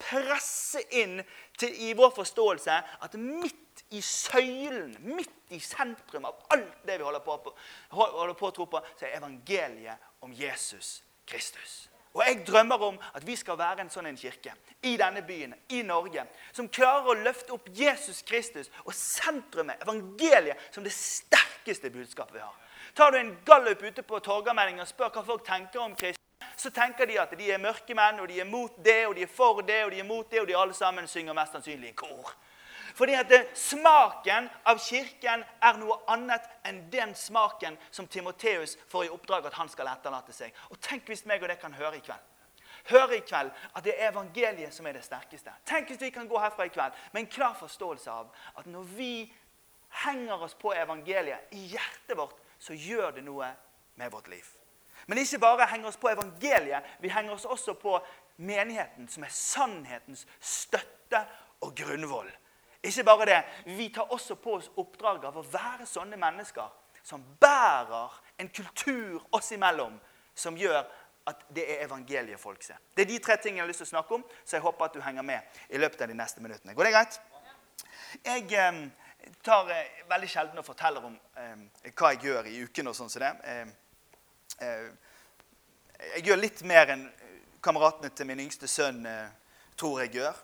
presse 0.02 0.82
inn 0.98 1.20
til, 1.58 1.72
i 1.88 1.92
vår 1.96 2.12
forståelse 2.16 2.80
at 3.06 3.18
midt 3.20 3.84
i 3.94 4.02
søylen, 4.02 4.96
midt 5.00 5.54
i 5.54 5.60
sentrum 5.62 6.26
av 6.26 6.46
alt 6.54 6.86
det 6.86 6.98
vi 6.98 7.06
holder 7.06 7.22
på, 7.24 7.36
på, 7.44 7.54
holder 7.96 8.38
på 8.38 8.48
å 8.48 8.54
tro 8.56 8.70
på, 8.70 8.82
så 8.98 9.06
er 9.06 9.18
evangeliet 9.20 10.10
om 10.26 10.32
Jesus 10.34 11.00
Kristus. 11.26 11.86
Og 12.16 12.22
Jeg 12.24 12.46
drømmer 12.46 12.80
om 12.80 12.98
at 13.14 13.26
vi 13.26 13.36
skal 13.36 13.58
være 13.60 13.84
en 13.84 13.90
sånn 13.92 14.06
en 14.08 14.16
kirke 14.16 14.54
i 14.88 14.94
denne 14.96 15.20
byen, 15.26 15.52
i 15.76 15.82
Norge, 15.84 16.24
som 16.56 16.68
klarer 16.72 17.10
å 17.12 17.18
løfte 17.20 17.52
opp 17.52 17.68
Jesus 17.76 18.22
Kristus 18.24 18.70
og 18.86 18.94
sentrumet, 18.96 19.82
evangeliet, 19.84 20.56
som 20.72 20.84
det 20.84 20.94
sterkeste 21.66 21.90
budskapet 21.90 22.34
vi 22.34 22.40
har. 22.40 22.54
Tar 22.94 23.10
du 23.10 23.18
en 23.18 23.36
gallup 23.44 23.82
ute 23.82 24.02
på 24.02 24.20
Torgallmenningen 24.20 24.80
og 24.80 24.88
spør 24.88 25.10
hva 25.10 25.22
folk 25.24 25.44
tenker 25.44 25.80
om 25.82 25.94
kristne, 25.96 26.22
så 26.56 26.70
tenker 26.70 27.06
de 27.06 27.18
at 27.18 27.32
de 27.36 27.50
er 27.50 27.58
mørke 27.58 27.94
menn, 27.94 28.20
og 28.20 28.28
de 28.28 28.40
er 28.40 28.46
mot 28.46 28.72
det, 28.84 29.06
og 29.06 29.14
de 29.16 29.22
er 29.22 29.30
for 29.30 29.62
det, 29.62 29.84
og 29.84 29.90
de 29.90 30.00
er 30.00 30.06
mot 30.06 30.30
det, 30.30 30.40
og 30.40 30.46
de 30.46 30.56
alle 30.56 30.74
sammen 30.74 31.08
synger 31.08 31.34
mest 31.34 31.52
sannsynlig 31.52 31.90
i 31.90 31.96
kor. 31.96 32.30
Fordi 32.96 33.12
at 33.12 33.32
Smaken 33.52 34.48
av 34.64 34.78
Kirken 34.80 35.42
er 35.60 35.76
noe 35.76 35.98
annet 36.08 36.46
enn 36.64 36.86
den 36.90 37.12
smaken 37.14 37.76
som 37.90 38.06
Timoteus 38.06 38.78
får 38.88 39.04
i 39.04 39.10
oppdrag 39.12 39.50
at 39.50 39.58
han 39.58 39.68
skal 39.68 39.90
etterlate 39.90 40.32
seg. 40.32 40.54
Og 40.70 40.80
Tenk 40.80 41.04
hvis 41.10 41.26
meg 41.26 41.42
og 41.42 41.50
det 41.52 41.58
kan 41.60 41.74
høre 41.76 41.98
i 41.98 42.00
kveld. 42.00 42.24
Høre 42.88 43.18
i 43.18 43.24
kveld 43.26 43.50
at 43.74 43.84
det 43.84 43.98
er 43.98 44.14
evangeliet 44.14 44.72
som 44.72 44.86
er 44.86 44.96
det 44.96 45.04
sterkeste. 45.04 45.52
Tenk 45.68 45.90
hvis 45.90 46.00
vi 46.00 46.14
kan 46.14 46.28
gå 46.30 46.40
herfra 46.40 46.64
i 46.64 46.72
kveld 46.72 46.96
med 47.12 47.26
en 47.26 47.32
klar 47.36 47.52
forståelse 47.58 48.10
av 48.10 48.32
at 48.56 48.70
når 48.70 48.88
vi 48.96 49.12
henger 50.04 50.42
oss 50.42 50.54
på 50.54 50.74
evangeliet 50.74 51.52
i 51.56 51.66
hjertet 51.72 52.16
vårt, 52.18 52.38
så 52.58 52.74
gjør 52.74 53.16
det 53.16 53.24
noe 53.24 53.48
med 53.96 54.12
vårt 54.12 54.28
liv. 54.28 54.46
Men 55.06 55.18
ikke 55.18 55.38
bare 55.38 55.68
henger 55.70 55.88
oss 55.88 56.00
på 56.00 56.10
evangeliet, 56.10 56.84
vi 57.00 57.12
henger 57.12 57.36
oss 57.36 57.44
også 57.44 57.76
på 57.78 57.98
menigheten, 58.36 59.08
som 59.08 59.24
er 59.24 59.32
sannhetens 59.32 60.26
støtte 60.40 61.22
og 61.64 61.74
grunnvoll. 61.76 62.28
Ikke 62.86 63.04
bare 63.04 63.26
det, 63.26 63.38
vi 63.76 63.88
tar 63.94 64.12
også 64.12 64.36
på 64.40 64.58
oss 64.58 64.68
oppdraget 64.76 65.28
av 65.30 65.38
å 65.40 65.46
være 65.46 65.86
sånne 65.88 66.18
mennesker 66.20 66.68
som 67.06 67.22
bærer 67.40 68.20
en 68.42 68.48
kultur 68.48 69.22
oss 69.34 69.52
imellom 69.54 69.96
som 70.34 70.58
gjør 70.58 70.82
at 71.26 71.42
det 71.54 71.64
er 71.72 71.86
evangeliet 71.86 72.38
folk 72.38 72.62
ser. 72.62 72.78
Det 72.94 73.06
er 73.06 73.10
de 73.10 73.18
tre 73.22 73.36
tingene 73.40 73.62
jeg 73.62 73.64
har 73.64 73.70
lyst 73.72 73.82
til 73.82 73.88
å 73.88 73.94
snakke 73.94 74.14
om, 74.18 74.26
så 74.44 74.58
jeg 74.58 74.66
håper 74.66 74.86
at 74.86 74.94
du 74.94 75.00
henger 75.02 75.26
med 75.26 75.58
i 75.70 75.80
løpet 75.80 76.04
av 76.04 76.12
de 76.12 76.18
neste 76.18 76.42
minuttene. 76.42 76.74
Går 76.74 76.90
det 76.90 76.94
greit? 76.98 77.18
Jeg... 78.26 78.46
Eh, 78.52 78.86
tar 79.42 79.70
eh, 79.70 80.02
veldig 80.08 80.30
sjelden 80.30 80.60
og 80.60 80.66
forteller 80.66 81.04
om 81.08 81.16
eh, 81.38 81.90
hva 81.92 82.12
jeg 82.14 82.24
gjør 82.26 82.50
i 82.50 82.58
uken. 82.66 82.90
og 82.90 82.96
sånn 82.98 83.12
som 83.12 83.22
det. 83.22 83.32
Eh, 83.44 83.66
eh, 84.66 84.88
jeg 86.16 86.26
gjør 86.28 86.42
litt 86.42 86.62
mer 86.68 86.92
enn 86.94 87.06
kameratene 87.64 88.12
til 88.14 88.28
min 88.28 88.44
yngste 88.46 88.68
sønn 88.70 89.06
eh, 89.06 89.30
tror 89.78 90.02
jeg 90.04 90.18
gjør. 90.20 90.42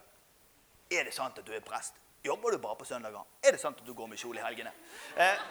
Er 0.92 1.08
det 1.08 1.14
sant 1.16 1.38
at 1.38 1.46
du 1.46 1.52
er 1.54 1.64
prest? 1.64 1.98
Jobber 2.24 2.54
du 2.54 2.62
bare 2.62 2.78
på 2.78 2.86
søndager? 2.86 3.24
Er 3.42 3.54
det 3.54 3.60
sant 3.60 3.80
at 3.80 3.86
du 3.86 3.94
går 3.94 4.10
med 4.10 4.20
kjole 4.20 4.40
i 4.40 4.44
helgene? 4.44 4.72
Eh, 5.16 5.46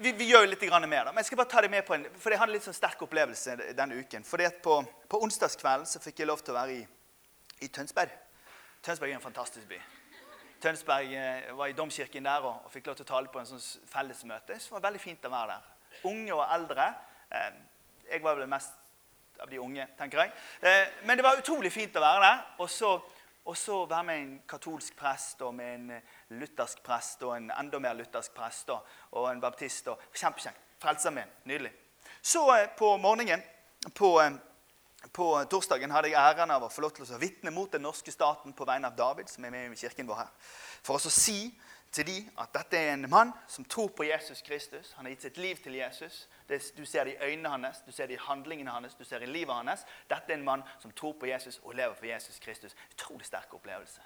vi, 0.00 0.12
vi, 0.12 0.30
gjør 0.30 0.46
jo 0.46 0.50
litt 0.50 0.64
mer, 0.88 1.04
da. 1.04 1.12
men 1.12 1.20
jeg 1.20 1.30
skal 1.30 1.40
bare 1.42 1.52
ta 1.52 1.62
det 1.62 1.70
med 1.70 1.84
på 1.86 1.94
en, 1.94 2.06
for 2.18 2.32
jeg 2.32 2.40
hadde 2.40 2.50
en 2.50 2.56
litt 2.56 2.66
sånn 2.66 2.76
sterk 2.76 3.02
opplevelse 3.06 3.56
denne 3.76 4.00
uken. 4.00 4.24
Fordi 4.26 4.48
at 4.48 4.62
På, 4.62 4.80
på 5.08 5.20
onsdagskvelden 5.22 5.86
så 5.86 6.02
fikk 6.02 6.20
jeg 6.20 6.30
lov 6.30 6.42
til 6.42 6.56
å 6.56 6.58
være 6.58 6.80
i, 6.80 6.86
i 7.62 7.68
Tønsberg. 7.68 8.10
Tønsberg 8.82 9.12
er 9.12 9.20
en 9.20 9.28
fantastisk 9.28 9.68
by. 9.70 9.78
Tønsberg 10.66 11.12
eh, 11.14 11.52
var 11.54 11.70
i 11.70 11.74
domkirken 11.78 12.24
der 12.26 12.46
og, 12.48 12.64
fikk 12.72 12.88
lov 12.88 12.96
til 12.98 13.06
å 13.06 13.10
tale 13.12 13.30
på 13.30 13.38
en 13.38 13.46
sånn 13.46 13.62
fellesmøte. 13.86 14.56
Så 14.58 14.72
det 14.72 14.74
var 14.74 14.86
veldig 14.88 15.02
fint 15.02 15.28
å 15.28 15.30
være 15.30 15.54
der. 15.54 16.00
Unge 16.10 16.32
og 16.34 16.42
eldre. 16.42 16.86
Eh, 17.30 17.60
jeg 18.08 18.24
var 18.24 18.38
vel 18.40 18.50
mest 18.50 18.74
av 19.42 19.52
de 19.52 19.60
unge, 19.62 19.86
tenker 19.98 20.24
jeg. 20.24 20.32
Eh, 20.66 20.96
men 21.06 21.18
det 21.18 21.26
var 21.26 21.38
utrolig 21.38 21.70
fint 21.70 21.94
å 21.94 22.02
være 22.02 22.24
der. 22.24 22.42
Og 22.64 22.70
så, 22.72 22.90
og 23.46 23.58
så 23.60 23.78
være 23.86 24.08
med 24.08 24.22
en 24.24 24.32
katolsk 24.50 24.96
prest 24.98 25.46
og 25.46 25.54
med 25.54 25.74
en 25.76 26.40
luthersk 26.40 26.82
prest 26.86 27.22
og 27.22 27.36
en 27.36 27.52
enda 27.54 27.82
mer 27.86 27.94
luthersk 28.00 28.34
prest 28.34 28.74
og, 28.74 28.96
og 29.14 29.30
en 29.30 29.42
baptist. 29.44 29.92
Og, 29.92 30.10
kjempekjekt. 30.16 30.64
Frelsesarmeen. 30.82 31.30
Nydelig. 31.46 31.70
Så 32.26 32.42
på 32.76 32.90
morgenen 32.98 33.44
på 33.94 34.16
på 35.12 35.26
torsdagen 35.50 35.92
hadde 35.92 36.10
jeg 36.10 36.18
æren 36.18 36.50
av 36.50 36.64
å 36.66 36.72
få 36.72 36.82
lov 36.84 36.94
til 36.96 37.04
å 37.04 37.20
vitne 37.20 37.52
mot 37.54 37.72
den 37.72 37.84
norske 37.84 38.12
staten 38.12 38.54
på 38.56 38.66
vegne 38.68 38.90
av 38.90 38.96
David, 38.96 39.28
som 39.30 39.44
er 39.44 39.52
med 39.54 39.72
i 39.72 39.78
kirken 39.78 40.08
vår 40.08 40.22
her. 40.24 40.32
For 40.84 40.96
å 40.96 41.12
si 41.12 41.52
til 41.94 42.08
de 42.08 42.16
at 42.42 42.52
dette 42.52 42.78
er 42.78 42.92
en 42.94 43.06
mann 43.10 43.32
som 43.48 43.64
tror 43.64 43.88
på 43.96 44.04
Jesus 44.08 44.42
Kristus. 44.44 44.92
Han 44.96 45.06
har 45.06 45.14
gitt 45.14 45.28
sitt 45.28 45.38
liv 45.40 45.60
til 45.62 45.78
Jesus. 45.78 46.26
Du 46.48 46.84
ser 46.84 47.04
det 47.04 47.14
i 47.14 47.30
øynene 47.30 47.48
hans, 47.48 47.80
du 47.86 47.92
ser 47.92 48.10
det 48.10 48.18
i 48.18 48.26
handlingene 48.26 48.70
hans, 48.70 48.94
du 48.94 49.04
ser 49.04 49.22
det 49.22 49.28
i 49.28 49.32
livet 49.32 49.54
hans. 49.54 49.86
Dette 50.10 50.32
er 50.32 50.38
en 50.40 50.44
mann 50.44 50.66
som 50.82 50.92
tror 50.92 51.16
på 51.20 51.30
Jesus 51.30 51.60
og 51.62 51.74
lever 51.74 51.94
for 51.94 52.06
Jesus 52.06 52.38
Kristus. 52.42 52.76
Utrolig 52.92 53.26
sterk 53.26 53.54
opplevelse. 53.54 54.00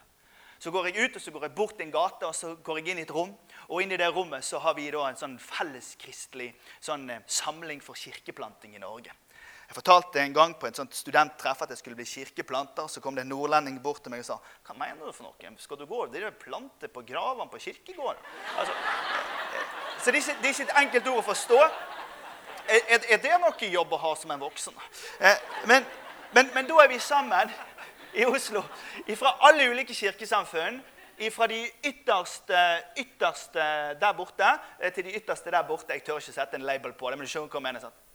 Så 0.60 0.70
går 0.70 0.90
jeg 0.90 1.08
ut 1.08 1.16
og 1.16 1.22
så 1.24 1.32
går 1.32 1.44
jeg 1.46 1.54
bort 1.56 1.80
en 1.80 1.92
gate 1.92 2.26
og 2.28 2.34
så 2.36 2.52
går 2.54 2.78
jeg 2.78 2.92
inn 2.92 2.98
i 3.00 3.06
et 3.06 3.14
rom. 3.14 3.32
Og 3.68 3.82
inni 3.82 3.96
det 3.96 4.10
rommet 4.12 4.44
så 4.44 4.60
har 4.60 4.76
vi 4.76 4.90
da 4.92 5.06
en 5.08 5.16
sånn 5.16 5.38
felleskristelig 5.40 6.50
sånn, 6.84 7.08
eh, 7.10 7.22
samling 7.26 7.80
for 7.82 7.96
kirkeplanting 7.96 8.76
i 8.76 8.82
Norge. 8.82 9.14
Jeg 9.70 9.76
fortalte 9.76 10.18
en 10.18 10.32
gang 10.34 10.56
på 10.58 10.66
et 10.66 10.78
sånt 10.80 10.96
studenttreff 10.98 11.60
at 11.62 11.70
jeg 11.70 11.78
skulle 11.78 11.94
bli 11.94 12.04
kirkeplanter. 12.10 12.88
Så 12.90 12.98
kom 13.00 13.14
det 13.14 13.22
en 13.22 13.28
nordlending 13.30 13.76
bort 13.82 14.00
til 14.02 14.10
meg 14.10 14.24
og 14.24 14.26
sa 14.26 14.38
hva 14.66 14.74
mener 14.74 15.06
du 15.06 15.14
for 15.14 15.28
noe? 15.28 15.52
Skal 15.62 15.78
du 15.78 15.84
gå 15.86 16.00
og 16.08 16.16
plante 16.42 16.90
på 16.90 17.04
gravene 17.06 17.46
på 17.52 17.60
kirkegården? 17.62 18.24
Altså, 18.58 18.74
så 20.00 20.10
det 20.10 20.18
er, 20.18 20.24
ikke, 20.24 20.36
det 20.42 20.50
er, 20.50 20.56
ikke, 20.56 20.66
et 20.66 20.82
enkelt 20.82 21.12
ord 21.12 21.22
å 21.22 21.26
forstå. 21.28 21.60
Er, 22.66 23.06
er, 23.12 23.22
det 23.22 23.38
noe 23.44 23.70
jobb 23.76 23.94
å 23.94 24.02
ha 24.08 24.12
som 24.18 24.34
en 24.34 24.42
voksen? 24.42 24.82
Eh, 25.22 25.46
men, 25.70 25.86
men, 26.34 26.50
men 26.58 26.66
da 26.66 26.82
er 26.82 26.90
vi 26.90 26.98
sammen 26.98 27.54
i 28.18 28.26
Oslo 28.26 28.66
fra 29.14 29.36
alle 29.46 29.70
ulike 29.70 29.94
kirkesamfunn. 29.94 30.82
Fra 31.30 31.46
de 31.46 31.62
ytterste, 31.86 32.60
ytterste 32.98 33.64
der 34.02 34.14
borte 34.18 34.50
eh, 34.80 34.90
til 34.90 35.06
de 35.06 35.14
ytterste 35.14 35.54
der 35.54 35.62
borte. 35.68 35.94
Jeg 35.94 36.02
tør 36.02 36.18
ikke 36.18 36.40
sette 36.42 36.58
en 36.58 36.66
label 36.66 36.98
på 36.98 37.10
det, 37.10 37.20
men 37.20 37.28
du 37.28 37.30
skjønner 37.30 37.52
hva 37.52 37.60
jeg 37.60 37.70
mener. 37.70 37.86
Sant? 37.86 38.09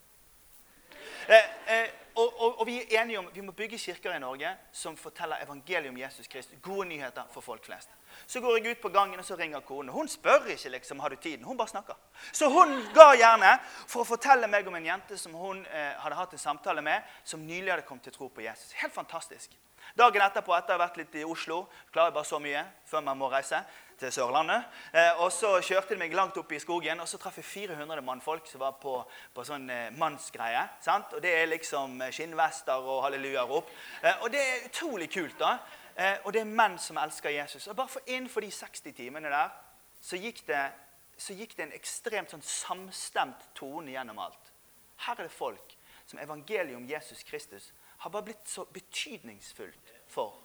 Eh, 1.28 1.74
eh, 1.74 1.90
og, 2.16 2.42
og, 2.42 2.60
og, 2.60 2.66
vi 2.68 2.78
er 2.80 3.02
enige 3.02 3.20
om 3.20 3.28
vi 3.34 3.42
må 3.42 3.52
bygge 3.52 3.78
kirker 3.78 4.14
i 4.16 4.20
Norge 4.20 4.50
som 4.72 4.98
forteller 4.98 5.42
evangeliet 5.44 5.90
om 5.90 5.98
Jesus 5.98 6.28
Kristus. 6.28 6.60
Gode 6.62 6.88
nyheter 6.88 7.24
for 7.32 7.42
folk 7.42 7.66
flest. 7.66 7.90
Så 8.28 8.42
går 8.42 8.58
jeg 8.58 8.72
ut 8.72 8.82
på 8.82 8.90
gangen 8.90 9.20
og 9.20 9.26
så 9.26 9.36
ringer 9.36 9.60
konen. 9.60 9.92
Hun 9.92 10.08
spør 10.08 10.48
ikke 10.48 10.70
liksom, 10.70 11.00
har 11.00 11.10
du 11.10 11.16
tiden. 11.16 11.44
Hun 11.46 11.58
bare 11.58 11.68
snakker. 11.68 11.98
Så 12.32 12.50
hun 12.50 12.78
ga 12.94 13.10
gjerne 13.18 13.58
for 13.88 14.06
å 14.06 14.08
fortelle 14.08 14.48
meg 14.48 14.68
om 14.68 14.76
en 14.80 14.86
jente 14.86 15.18
som 15.18 15.36
hun 15.36 15.66
eh, 15.66 15.92
hadde 16.00 16.16
hatt 16.16 16.34
en 16.34 16.46
samtale 16.46 16.82
med, 16.82 17.04
som 17.24 17.44
nylig 17.44 17.74
hadde 17.74 17.88
kommet 17.90 18.08
til 18.08 18.16
tro 18.16 18.30
på 18.30 18.46
Jesus. 18.46 18.72
Helt 18.80 18.94
fantastisk. 18.94 19.52
Dagen 19.94 20.24
etterpå, 20.24 20.56
etter 20.56 20.74
å 20.74 20.80
ha 20.80 20.86
vært 20.88 20.98
litt 20.98 21.20
i 21.20 21.26
Oslo, 21.28 21.66
klarer 21.92 22.10
jeg 22.10 22.16
bare 22.16 22.30
så 22.32 22.40
mye 22.42 22.64
før 22.90 23.04
man 23.06 23.20
må 23.20 23.30
reise 23.30 23.60
til 24.00 24.12
Sørlandet. 24.12 24.66
Eh, 24.94 25.22
og 25.24 25.32
Så 25.32 25.52
kjørte 25.62 25.94
de 25.94 26.00
meg 26.00 26.14
langt 26.14 26.38
opp 26.38 26.52
i 26.52 26.60
skogen, 26.60 27.00
og 27.00 27.08
så 27.08 27.18
traff 27.18 27.38
jeg 27.38 27.46
400 27.46 28.02
mannfolk 28.02 28.48
som 28.48 28.62
var 28.62 28.78
på, 28.82 28.98
på 29.34 29.46
sånn 29.48 29.70
eh, 29.70 29.92
mannsgreie. 29.96 30.68
sant? 30.82 31.14
Og 31.14 31.22
Det 31.22 31.34
er 31.34 31.52
liksom 31.52 32.02
eh, 32.02 32.14
skinnvester 32.16 32.82
og 32.84 33.04
hallelujaer 33.08 33.58
opp. 33.58 33.70
Eh, 34.02 34.24
og 34.24 34.32
det 34.32 34.42
er 34.42 34.66
utrolig 34.70 35.10
kult. 35.14 35.40
da. 35.40 35.58
Og 36.26 36.34
det 36.36 36.42
er 36.42 36.50
menn 36.60 36.74
som 36.78 36.98
elsker 37.00 37.32
Jesus. 37.32 37.70
Og 37.72 37.76
Bare 37.76 37.88
for 37.88 38.04
innenfor 38.06 38.44
de 38.44 38.52
60 38.52 38.92
timene 38.98 39.30
der 39.32 39.54
så 40.04 40.20
gikk 40.20 40.42
det 40.48 40.66
så 41.18 41.34
gikk 41.34 41.56
det 41.56 41.64
en 41.64 41.76
ekstremt 41.76 42.34
sånn 42.34 42.44
samstemt 42.44 43.48
tone 43.56 43.94
gjennom 43.94 44.20
alt. 44.20 44.52
Her 45.06 45.20
er 45.20 45.30
det 45.30 45.36
folk 45.36 45.76
som 46.06 46.20
evangeliet 46.20 46.76
om 46.76 46.88
Jesus 46.90 47.24
Kristus 47.24 47.72
har 48.04 48.12
bare 48.12 48.28
blitt 48.28 48.50
så 48.50 48.66
betydningsfullt 48.66 49.94
for. 50.12 50.36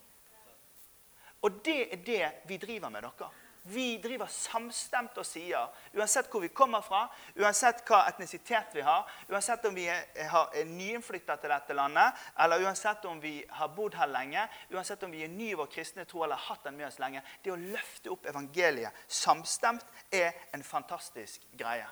Og 1.43 1.61
det 1.65 1.81
er 1.93 2.03
det 2.07 2.33
vi 2.49 2.59
driver 2.61 2.93
med 2.93 3.03
dere. 3.03 3.31
Vi 3.63 3.99
driver 4.03 4.27
samstemt 4.33 5.19
og 5.21 5.27
sier, 5.29 5.69
uansett 5.93 6.31
hvor 6.33 6.41
vi 6.41 6.49
kommer 6.49 6.81
fra, 6.85 7.03
uansett 7.37 7.83
hva 7.89 8.07
etnisitet 8.09 8.73
vi 8.73 8.85
har, 8.87 9.05
uansett 9.29 9.67
om 9.69 9.77
vi 9.77 9.85
er, 9.93 10.07
er 10.17 10.65
nyinnflytta 10.69 11.37
til 11.37 11.53
dette 11.53 11.77
landet, 11.77 12.17
eller 12.41 12.65
uansett 12.65 13.05
om 13.11 13.21
vi 13.21 13.35
har 13.59 13.73
bodd 13.77 13.99
her 14.01 14.09
lenge, 14.09 14.47
uansett 14.73 15.05
om 15.05 15.13
vi 15.13 15.25
er 15.27 15.33
ny 15.33 15.51
i 15.51 15.59
vår 15.59 15.71
kristne 15.73 16.07
tro 16.09 16.25
eller 16.25 16.41
har 16.41 16.55
hatt 16.55 16.65
den 16.65 16.79
med 16.79 16.89
oss 16.89 17.01
lenge 17.03 17.23
Det 17.43 17.53
å 17.53 17.59
løfte 17.59 18.13
opp 18.13 18.27
evangeliet 18.31 19.05
samstemt 19.07 19.87
er 20.15 20.33
en 20.55 20.65
fantastisk 20.65 21.45
greie. 21.59 21.89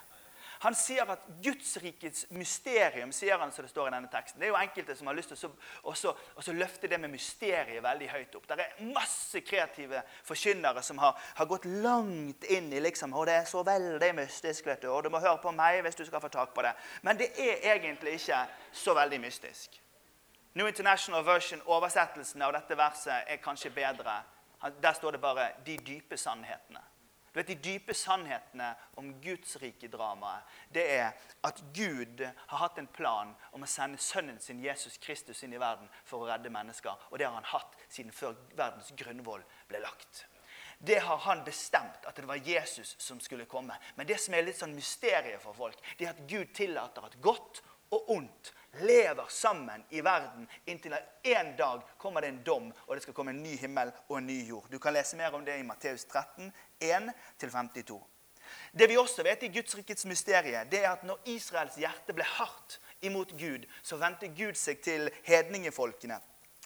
Han 0.59 0.75
sier 0.75 1.07
at 1.11 1.27
Gudsrikets 1.43 2.27
mysterium, 2.35 3.13
sier 3.15 3.39
han 3.39 3.53
som 3.55 3.65
det 3.65 3.71
står 3.71 3.89
i 3.89 3.95
denne 3.95 4.11
teksten. 4.11 4.41
Det 4.41 4.49
er 4.49 4.53
jo 4.53 4.59
enkelte 4.59 4.97
som 4.99 5.07
har 5.07 5.17
lyst 5.19 5.35
til 5.35 5.51
å 5.87 6.57
løfte 6.57 6.91
det 6.91 6.99
med 6.99 7.13
mysteriet 7.13 7.83
veldig 7.85 8.09
høyt 8.11 8.39
opp. 8.39 8.49
Det 8.51 8.59
er 8.65 8.91
masse 8.91 9.43
kreative 9.47 10.03
forkynnere 10.27 10.83
som 10.83 10.99
har, 11.03 11.15
har, 11.39 11.47
gått 11.51 11.69
langt 11.85 12.49
inn 12.51 12.73
i 12.73 12.83
liksom, 12.83 13.15
og 13.15 13.29
det 13.31 13.39
er 13.39 13.47
så 13.51 13.63
veldig 13.67 14.11
mystisk, 14.19 14.67
vet 14.67 14.83
du, 14.83 14.91
og 14.91 15.05
du 15.07 15.13
må 15.15 15.23
høre 15.23 15.39
på 15.43 15.55
meg 15.55 15.83
hvis 15.87 16.01
du 16.01 16.05
skal 16.09 16.23
få 16.25 16.33
tak 16.33 16.55
på 16.57 16.67
det. 16.67 16.75
Men 17.07 17.21
det 17.21 17.31
er 17.39 17.63
egentlig 17.77 18.19
ikke 18.19 18.43
så 18.73 18.97
veldig 18.99 19.23
mystisk. 19.29 19.79
New 20.59 20.67
International 20.67 21.23
Version, 21.23 21.63
oversettelsen 21.71 22.43
av 22.43 22.57
dette 22.57 22.75
verset, 22.75 23.31
er 23.31 23.39
kanskje 23.43 23.71
bedre. 23.71 24.23
Der 24.83 24.93
står 24.93 25.15
det 25.15 25.21
bare 25.23 25.53
'de 25.65 25.77
dype 25.87 26.17
sannhetene'. 26.17 26.98
Du 27.39 27.43
vet, 27.45 27.63
De 27.63 27.71
dype 27.71 27.95
sannhetene 27.95 28.73
om 28.99 29.13
Guds 29.23 29.53
rike-dramaet 29.63 30.57
det 30.75 30.83
er 30.91 31.13
at 31.47 31.61
Gud 31.71 32.25
har 32.27 32.59
hatt 32.59 32.81
en 32.83 32.89
plan 32.91 33.31
om 33.55 33.63
å 33.63 33.69
sende 33.71 34.01
sønnen 34.03 34.41
sin 34.43 34.59
Jesus 34.59 34.99
Kristus 34.99 35.45
inn 35.47 35.55
i 35.55 35.61
verden 35.63 35.87
for 36.03 36.25
å 36.25 36.27
redde 36.33 36.51
mennesker. 36.51 36.99
Og 37.13 37.21
det 37.21 37.29
har 37.29 37.37
han 37.37 37.47
hatt 37.47 37.79
siden 37.87 38.11
før 38.11 38.35
verdens 38.59 38.91
grunnvoll 38.99 39.47
ble 39.71 39.85
lagt. 39.85 40.25
Det 40.83 40.99
har 40.99 41.23
han 41.29 41.45
bestemt 41.47 42.11
at 42.11 42.19
det 42.19 42.27
var 42.27 42.43
Jesus 42.43 42.97
som 42.99 43.23
skulle 43.23 43.47
komme. 43.47 43.79
Men 43.95 44.11
det 44.11 44.19
som 44.19 44.35
er 44.35 44.43
litt 44.43 44.59
sånn 44.59 44.75
mysteriet 44.75 45.39
for 45.39 45.55
folk, 45.55 45.79
det 45.95 46.09
er 46.09 46.17
at 46.17 46.27
Gud 46.27 46.51
tillater 46.59 47.07
at 47.07 47.21
godt 47.23 47.63
og 47.95 48.15
ondt 48.19 48.51
lever 48.73 49.25
sammen 49.29 49.85
i 49.91 50.01
verden 50.01 50.47
inntil 50.67 50.95
en 51.23 51.57
dag 51.57 51.83
kommer 51.99 52.21
det 52.21 52.29
en 52.29 52.43
dom, 52.45 52.73
og 52.87 52.97
det 52.97 53.03
skal 53.03 53.15
komme 53.15 53.33
en 53.35 53.43
ny 53.43 53.57
himmel 53.59 53.93
og 54.09 54.19
en 54.19 54.27
ny 54.27 54.39
jord. 54.49 54.69
Du 54.71 54.79
kan 54.79 54.95
lese 54.95 55.17
mer 55.17 55.35
om 55.35 55.45
det 55.45 55.59
i 55.59 55.67
Matteus 55.67 56.05
13, 56.05 56.53
1-52. 56.81 58.01
Det 58.73 58.89
vi 58.89 58.97
også 58.97 59.23
vet 59.23 59.43
i 59.43 59.53
Guds 59.53 59.77
rikets 59.77 60.07
mysterie, 60.09 60.65
det 60.71 60.85
er 60.85 60.91
at 60.91 61.05
når 61.05 61.21
Israels 61.29 61.77
hjerte 61.77 62.17
ble 62.17 62.25
hardt 62.25 62.79
imot 63.05 63.33
Gud, 63.39 63.67
så 63.83 63.97
vendte 64.01 64.29
Gud 64.33 64.57
seg 64.59 64.81
til 64.85 65.11
hedningefolkene 65.29 66.19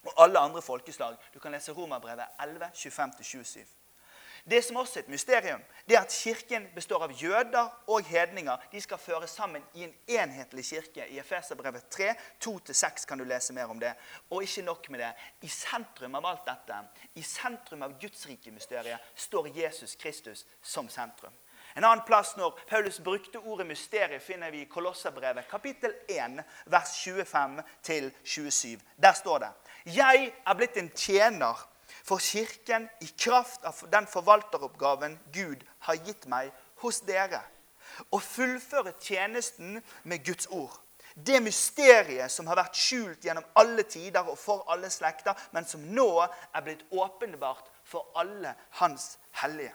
og 0.03 0.25
alle 0.25 0.39
andre 0.39 0.63
folkeslag. 0.63 1.17
Du 1.35 1.39
kan 1.39 1.55
lese 1.55 1.73
Romerbrevet 1.73 2.25
11, 2.43 2.71
25-27. 2.75 3.82
Det 4.51 4.65
som 4.65 4.77
også 4.77 4.99
er 4.99 5.03
et 5.03 5.09
mysterium, 5.09 5.61
det 5.89 5.97
er 5.97 6.01
at 6.01 6.13
Kirken 6.13 6.67
består 6.75 7.05
av 7.07 7.13
jøder 7.15 7.69
og 7.87 8.03
hedninger. 8.07 8.57
De 8.73 8.81
skal 8.81 8.99
føres 8.99 9.31
sammen 9.31 9.63
i 9.75 9.85
en 9.85 9.95
enhetlig 10.09 10.65
kirke. 10.65 11.07
I 11.09 11.19
Efeserbrevet 11.19 11.87
3, 11.91 12.15
2-6 12.45 13.07
kan 13.07 13.19
du 13.19 13.25
lese 13.25 13.53
mer 13.53 13.71
om 13.71 13.81
det. 13.81 13.93
Og 14.31 14.43
ikke 14.43 14.63
nok 14.63 14.91
med 14.91 15.01
det. 15.01 15.13
I 15.43 15.49
sentrum 15.49 16.15
av 16.19 16.27
alt 16.27 16.47
dette, 16.47 16.81
i 17.15 17.23
sentrum 17.23 17.83
av 17.87 17.95
Guds 18.01 18.27
rike 18.27 18.51
mysteriet, 18.51 18.99
står 19.15 19.49
Jesus 19.55 19.95
Kristus 19.97 20.47
som 20.63 20.89
sentrum. 20.89 21.33
En 21.75 21.85
annen 21.85 22.05
plass 22.05 22.35
når 22.37 22.59
Paulus 22.69 22.99
brukte 23.01 23.39
ordet 23.39 23.67
mysterium, 23.67 24.21
finner 24.21 24.51
vi 24.51 24.61
i 24.61 24.69
Kolosserbrevet, 24.69 25.49
kapittel 25.49 25.95
1, 26.09 26.43
vers 26.67 26.97
25-27. 27.07 28.81
Der 28.97 29.13
står 29.13 29.39
det 29.39 29.53
Jeg 29.95 30.33
er 30.47 30.55
blitt 30.55 30.77
en 30.77 30.91
tjener 30.91 31.69
for 32.03 32.19
Kirken 32.19 32.89
i 33.01 33.07
kraft 33.07 33.65
av 33.65 33.79
den 33.91 34.07
forvalteroppgaven 34.11 35.19
Gud 35.33 35.65
har 35.87 36.01
gitt 36.07 36.27
meg 36.31 36.51
hos 36.83 37.01
dere. 37.07 37.43
Å 38.11 38.19
fullføre 38.19 38.95
tjenesten 39.01 39.81
med 40.09 40.25
Guds 40.27 40.49
ord. 40.51 40.75
Det 41.15 41.43
mysteriet 41.45 42.33
som 42.33 42.49
har 42.49 42.57
vært 42.57 42.79
skjult 42.79 43.25
gjennom 43.27 43.45
alle 43.61 43.85
tider 43.85 44.25
og 44.25 44.39
for 44.41 44.65
alle 44.73 44.89
slekter, 44.91 45.37
men 45.53 45.67
som 45.69 45.83
nå 45.93 46.09
er 46.25 46.65
blitt 46.65 46.87
åpenbart 46.89 47.69
for 47.85 48.09
alle 48.17 48.55
hans 48.81 49.17
hellige. 49.43 49.75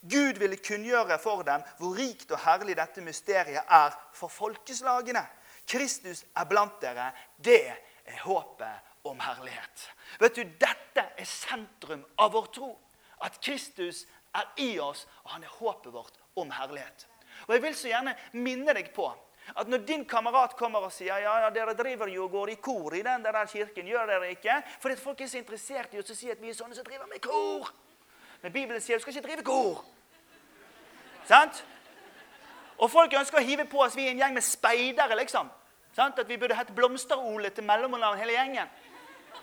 Gud 0.00 0.38
ville 0.40 0.56
kunngjøre 0.56 1.18
for 1.20 1.44
dem 1.44 1.64
hvor 1.78 1.96
rikt 1.96 2.32
og 2.32 2.40
herlig 2.44 2.76
dette 2.78 3.04
mysteriet 3.04 3.68
er 3.68 3.94
for 4.16 4.32
folkeslagene. 4.32 5.24
Kristus 5.68 6.24
er 6.36 6.48
blant 6.48 6.80
dere. 6.80 7.10
Det 7.36 7.64
er 7.68 8.20
håpet 8.24 8.97
om 9.10 9.20
herlighet. 9.20 9.88
Vet 10.20 10.36
du, 10.36 10.42
Dette 10.60 11.04
er 11.16 11.28
sentrum 11.28 12.04
av 12.18 12.32
vår 12.34 12.50
tro. 12.54 12.72
At 13.24 13.40
Kristus 13.42 14.04
er 14.36 14.50
i 14.62 14.76
oss, 14.78 15.06
og 15.24 15.32
han 15.34 15.46
er 15.46 15.56
håpet 15.58 15.92
vårt 15.92 16.20
om 16.38 16.50
herlighet. 16.54 17.06
Og 17.46 17.54
Jeg 17.54 17.62
vil 17.62 17.74
så 17.74 17.90
gjerne 17.90 18.14
minne 18.32 18.74
deg 18.76 18.92
på 18.94 19.08
at 19.56 19.68
når 19.68 19.84
din 19.88 20.04
kamerat 20.04 20.56
kommer 20.56 20.84
og 20.84 20.92
sier 20.92 21.22
ja, 21.22 21.34
ja, 21.40 21.50
dere 21.50 21.72
driver 21.76 22.10
jo 22.12 22.26
og 22.26 22.34
går 22.34 22.50
i 22.52 22.56
kor 22.60 22.94
i 22.94 23.02
den 23.02 23.22
der 23.24 23.38
kirken, 23.48 23.86
gjør 23.86 24.10
dere 24.10 24.30
ikke? 24.34 24.58
Fordi 24.80 24.96
folk 25.00 25.20
er 25.20 25.30
så 25.30 25.40
interessert 25.40 25.94
i 25.94 26.02
å 26.02 26.04
si 26.04 26.28
at 26.30 26.40
vi 26.42 26.50
er 26.50 26.58
sånne 26.58 26.76
som 26.76 26.84
driver 26.84 27.08
med 27.08 27.22
kor. 27.24 27.70
Men 28.42 28.52
Bibelen 28.52 28.82
sier 28.84 28.98
du 28.98 29.02
skal 29.02 29.16
ikke 29.16 29.28
drive 29.28 29.46
kor. 29.46 29.84
Sant? 31.28 31.64
Og 32.78 32.90
folk 32.92 33.14
ønsker 33.18 33.40
å 33.40 33.44
hive 33.44 33.64
på 33.68 33.80
oss 33.82 33.96
vi 33.96 34.06
er 34.06 34.12
en 34.12 34.20
gjeng 34.22 34.36
med 34.36 34.44
speidere, 34.46 35.16
liksom. 35.18 35.48
Sant? 35.96 36.20
At 36.20 36.28
vi 36.28 36.38
burde 36.38 36.54
hett 36.54 36.70
Blomster-Ole 36.76 37.50
til 37.50 37.66
mellomnavn 37.66 38.20
hele 38.20 38.36
gjengen. 38.36 38.70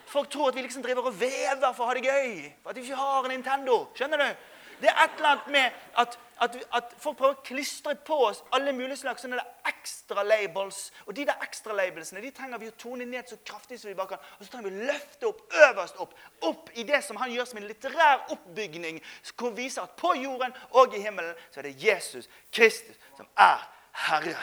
Folk 0.09 0.29
tror 0.31 0.49
at 0.49 0.57
vi 0.57 0.65
liksom 0.65 0.83
driver 0.83 1.09
og 1.09 1.19
vever 1.19 1.71
for 1.73 1.85
å 1.85 1.89
ha 1.89 1.95
det 1.97 2.05
gøy. 2.05 2.51
For 2.63 2.71
at 2.71 2.79
vi 2.79 2.85
ikke 2.85 2.99
har 2.99 3.25
en 3.25 3.33
Nintendo. 3.35 3.79
Skjønner 3.97 4.21
du? 4.21 4.45
Det 4.81 4.89
er 4.89 5.03
et 5.03 5.11
eller 5.15 5.29
annet 5.29 5.47
med 5.47 5.71
at, 5.97 6.19
at, 6.41 6.55
at 6.73 6.95
folk 6.99 7.17
prøver 7.17 7.37
å 7.37 7.43
klistre 7.47 7.93
på 8.07 8.17
oss 8.27 8.41
alle 8.55 8.73
mulige 8.75 8.97
slags 8.99 9.23
sånne 9.23 9.43
ekstra 9.69 10.23
labels. 10.27 10.89
Og 11.05 11.15
de 11.15 11.23
der 11.29 11.45
ekstra 11.45 11.75
labelsene 11.77 12.23
de 12.23 12.31
trenger 12.35 12.59
vi 12.59 12.71
å 12.71 12.75
tone 12.79 13.07
ned 13.07 13.29
så 13.31 13.39
kraftig 13.47 13.79
som 13.79 13.89
vi 13.89 13.95
bare 13.95 14.15
kan. 14.15 14.25
Og 14.39 14.43
så 14.43 14.51
trenger 14.51 14.69
vi 14.69 14.83
å 14.83 14.89
løfte 14.91 15.29
opp 15.29 15.55
øverst 15.69 16.03
opp, 16.03 16.17
opp 16.49 16.73
i 16.75 16.83
det 16.87 17.01
som 17.07 17.19
han 17.21 17.31
gjør 17.31 17.47
som 17.49 17.61
en 17.61 17.69
litterær 17.69 18.27
oppbygning. 18.35 18.99
Som 19.23 19.55
viser 19.55 19.85
at 19.85 19.95
på 19.99 20.11
jorden 20.19 20.55
og 20.75 20.95
i 20.97 21.03
himmelen 21.05 21.39
så 21.47 21.63
er 21.63 21.69
det 21.69 21.77
Jesus 21.79 22.29
Kristus 22.51 22.99
som 23.15 23.31
er 23.39 23.63
Herre. 24.09 24.35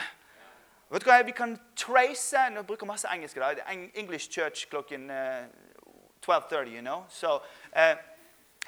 Vet 0.93 1.01
du 1.01 1.09
hva, 1.09 1.23
Vi 1.25 1.33
kan 1.33 1.55
trace 1.75 2.49
Nå 2.53 2.61
bruker 2.69 2.85
masse 2.85 3.09
engelsk 3.09 3.37
i 3.37 3.41
dag. 3.41 3.61
English 3.97 4.29
Church 4.29 4.67
klokken 4.69 5.09
uh, 5.09 5.47
12.30, 6.21 6.75
you 6.75 6.81
know. 6.81 7.05
Så 7.09 7.35
uh, 7.37 7.95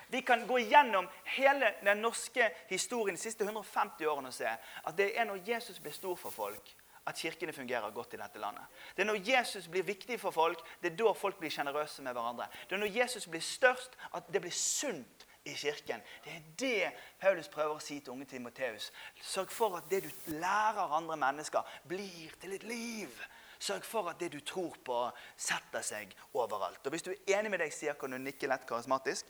vi 0.07 0.21
kan 0.21 0.47
gå 0.47 0.57
gjennom 0.57 1.07
hele 1.23 1.73
den 1.83 2.01
norske 2.01 2.49
historien 2.69 3.15
de 3.15 3.21
siste 3.21 3.43
150 3.43 4.05
årene 4.09 4.29
og 4.29 4.33
se 4.33 4.49
at 4.49 4.97
det 4.97 5.11
er 5.19 5.25
når 5.29 5.43
Jesus 5.45 5.79
blir 5.79 5.93
stor 5.93 6.15
for 6.15 6.33
folk, 6.33 6.73
at 7.05 7.17
kirkene 7.21 7.53
fungerer 7.53 7.93
godt 7.93 8.13
i 8.13 8.19
dette 8.21 8.41
landet. 8.41 8.65
Det 8.95 9.05
er 9.05 9.09
når 9.11 9.21
Jesus 9.29 9.67
blir 9.67 9.85
viktig 9.85 10.19
for 10.19 10.31
folk, 10.31 10.61
det 10.81 10.91
er 10.91 10.97
da 10.97 11.13
folk 11.13 11.39
blir 11.39 11.53
sjenerøse 11.53 12.01
med 12.01 12.13
hverandre. 12.13 12.47
Det 12.69 12.75
er 12.75 12.81
når 12.81 12.97
Jesus 13.01 13.27
blir 13.27 13.41
størst, 13.41 13.97
at 14.13 14.33
det 14.33 14.41
blir 14.41 14.53
sunt 14.53 15.24
i 15.45 15.53
kirken. 15.53 16.01
Det 16.23 16.33
er 16.33 16.45
det 16.57 16.91
Paulus 17.21 17.47
prøver 17.53 17.77
å 17.77 17.83
si 17.83 17.99
til 17.99 18.15
unge 18.15 18.25
Timoteus. 18.29 18.89
Sørg 19.21 19.51
for 19.53 19.77
at 19.77 19.89
det 19.89 20.01
du 20.05 20.11
lærer 20.33 20.93
andre 20.97 21.17
mennesker, 21.21 21.61
blir 21.87 22.33
til 22.41 22.55
et 22.57 22.63
liv. 22.65 23.11
Sørg 23.59 23.85
for 23.85 24.09
at 24.09 24.19
det 24.19 24.31
du 24.33 24.39
tror 24.45 24.73
på, 24.85 24.99
setter 25.37 25.85
seg 25.85 26.15
overalt. 26.33 26.81
Og 26.85 26.95
Hvis 26.95 27.05
du 27.05 27.11
er 27.13 27.37
enig 27.37 27.53
med 27.53 27.61
deg, 27.61 27.73
sier 27.73 27.93
kan 27.99 28.11
du 28.11 28.17
nikke 28.17 28.49
lett 28.49 28.65
karismatisk. 28.67 29.29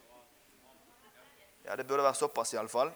Ja, 1.65 1.75
det 1.75 1.87
burde 1.87 2.05
være 2.05 2.15
såpass, 2.15 2.53
iallfall. 2.53 2.93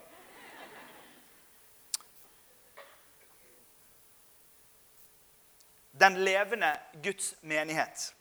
Den 6.00 6.16
levende 6.24 6.72
Guds 7.04 7.34
menighet. 7.42 8.14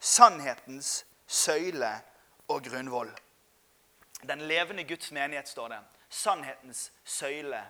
Sannhetens 0.00 1.04
søyle 1.26 1.92
og 2.48 2.64
grunnvoll. 2.64 3.10
Den 4.22 4.48
levende 4.48 4.84
Guds 4.84 5.12
menighet, 5.12 5.48
står 5.48 5.68
det. 5.68 5.80
Sannhetens 6.08 6.92
søyle 7.04 7.60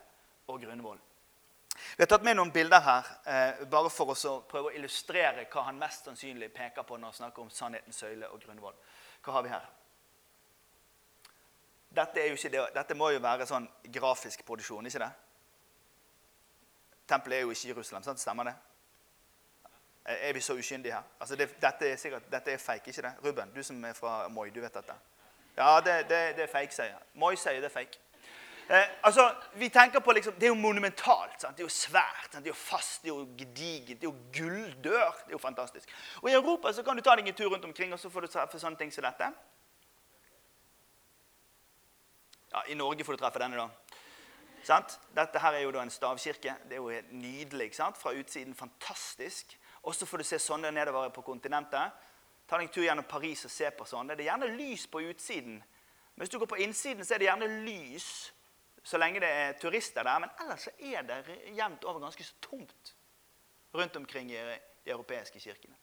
og 0.47 0.61
grunnvoll. 0.61 0.99
Vi 1.97 2.03
har 2.03 2.09
tatt 2.09 2.25
med 2.25 2.37
noen 2.39 2.53
bilder 2.53 2.81
her 2.81 3.09
eh, 3.29 3.65
bare 3.71 3.91
for 3.93 4.13
å 4.13 4.37
prøve 4.49 4.71
å 4.71 4.77
illustrere 4.77 5.47
hva 5.53 5.67
han 5.69 5.81
mest 5.81 6.07
sannsynlig 6.09 6.49
peker 6.55 6.87
på 6.87 6.97
når 6.97 7.13
han 7.13 7.19
snakker 7.19 7.45
om 7.45 7.51
sannhetens 7.53 7.99
søyle 8.01 8.31
og 8.33 8.41
grunnvoll. 8.45 8.77
Hva 9.25 9.37
har 9.37 9.45
vi 9.45 9.53
her? 9.53 9.67
Dette, 11.97 12.27
det, 12.53 12.63
dette, 12.75 12.95
må 12.95 13.11
jo 13.15 13.21
være 13.25 13.47
sånn 13.49 13.67
grafisk 13.93 14.45
produksjon, 14.45 14.89
ikke 14.89 15.01
det? 15.01 15.11
Tempelet 17.09 17.39
er 17.39 17.47
jo 17.47 17.55
ikke 17.55 17.71
Jerusalem, 17.71 18.05
sant? 18.05 18.21
stemmer 18.21 18.51
det? 18.51 18.57
Er 20.07 20.35
vi 20.37 20.43
så 20.45 20.55
uskyndige 20.55 20.95
her? 20.95 21.07
Altså 21.19 21.39
det, 21.39 21.49
dette 21.63 21.89
er 21.89 21.97
sikkert, 21.99 22.27
dette 22.31 22.53
er 22.53 22.63
fake, 22.63 22.91
ikke 22.91 23.07
det? 23.07 23.15
Ruben, 23.25 23.53
du 23.55 23.63
som 23.65 23.85
er 23.85 23.97
fra 23.97 24.27
Moi, 24.29 24.51
du 24.55 24.61
vet 24.61 24.75
dette. 24.75 24.95
Ja, 25.57 25.81
det, 25.81 26.09
det, 26.11 26.37
det 26.37 26.45
er 26.45 26.53
fake, 26.53 26.75
sier 26.75 26.93
jeg. 26.93 27.07
Moi 27.15 27.35
sier 27.41 27.61
det 27.63 27.71
er 27.71 27.75
fake. 27.75 28.03
Eh, 28.69 28.89
altså, 29.03 29.35
vi 29.55 29.69
tenker 29.69 30.01
på 30.01 30.13
liksom, 30.13 30.35
Det 30.35 30.43
er 30.43 30.49
jo 30.49 30.55
monumentalt. 30.55 31.41
Sant? 31.41 31.57
Det 31.57 31.63
er 31.63 31.69
jo 31.69 31.73
svært. 31.73 32.33
Sant? 32.33 32.45
Det 32.45 32.51
er 32.51 32.55
jo 32.55 32.61
fast, 32.61 33.03
det 33.03 33.11
er 33.11 33.15
jo 33.15 33.29
gedigent, 33.39 34.01
det 34.01 34.09
er 34.09 34.11
jo 34.11 34.17
gulldør. 34.37 35.13
Det 35.25 35.31
er 35.33 35.39
jo 35.39 35.39
fantastisk. 35.39 35.93
Og 36.23 36.31
I 36.31 36.35
Europa 36.35 36.73
så 36.73 36.83
kan 36.83 36.97
du 36.97 37.03
ta 37.03 37.15
deg 37.17 37.29
en 37.29 37.35
tur 37.35 37.53
rundt 37.53 37.65
omkring 37.65 37.93
og 37.93 38.01
så 38.01 38.11
får 38.11 38.27
du 38.27 38.33
treffe 38.33 38.59
sånne 38.59 38.77
ting 38.77 38.93
som 38.93 39.07
dette. 39.07 39.31
Ja, 42.53 42.63
I 42.69 42.75
Norge 42.75 43.05
får 43.05 43.17
du 43.17 43.23
treffe 43.23 43.39
denne, 43.39 43.57
da. 43.57 43.69
Sant? 44.67 44.99
Dette 45.15 45.39
her 45.39 45.55
er 45.55 45.63
jo 45.63 45.71
da 45.71 45.85
en 45.87 45.91
stavkirke. 45.91 46.57
Det 46.67 46.75
er 46.75 46.83
jo 46.83 46.91
helt 46.91 47.13
nydelig. 47.13 47.75
sant? 47.75 47.97
Fra 47.97 48.13
utsiden 48.13 48.55
fantastisk. 48.55 49.57
Og 49.83 49.95
så 49.95 50.07
får 50.07 50.19
du 50.19 50.25
se 50.27 50.39
sånne 50.43 50.73
nedover 50.75 51.09
på 51.15 51.23
kontinentet. 51.23 51.95
Ta 52.47 52.59
deg 52.59 52.69
en 52.69 52.73
tur 52.75 52.87
gjennom 52.87 53.09
Paris 53.09 53.45
og 53.49 53.51
se 53.51 53.71
på 53.75 53.87
sånn. 53.89 54.13
Det 54.13 54.21
er 54.21 54.31
gjerne 54.31 54.53
lys 54.55 54.87
på 54.91 55.03
utsiden. 55.09 55.59
Men 55.59 56.23
hvis 56.23 56.33
du 56.33 56.39
går 56.39 56.51
på 56.51 56.61
innsiden, 56.63 57.05
så 57.05 57.17
er 57.17 57.23
det 57.23 57.29
gjerne 57.29 57.49
lys 57.67 58.11
så 58.87 59.01
lenge 59.03 59.21
det 59.21 59.31
er 59.31 59.57
turister 59.59 60.07
der. 60.07 60.21
Men 60.23 60.31
ellers 60.45 60.69
så 60.69 60.73
er 60.79 61.03
det 61.03 61.41
jevnt 61.57 61.85
over 61.85 62.05
ganske 62.05 62.25
så 62.25 62.39
tomt 62.41 62.95
rundt 63.75 63.97
omkring 63.97 64.31
i 64.31 64.39
de 64.39 64.93
europeiske 64.93 65.41
kirkene. 65.43 65.75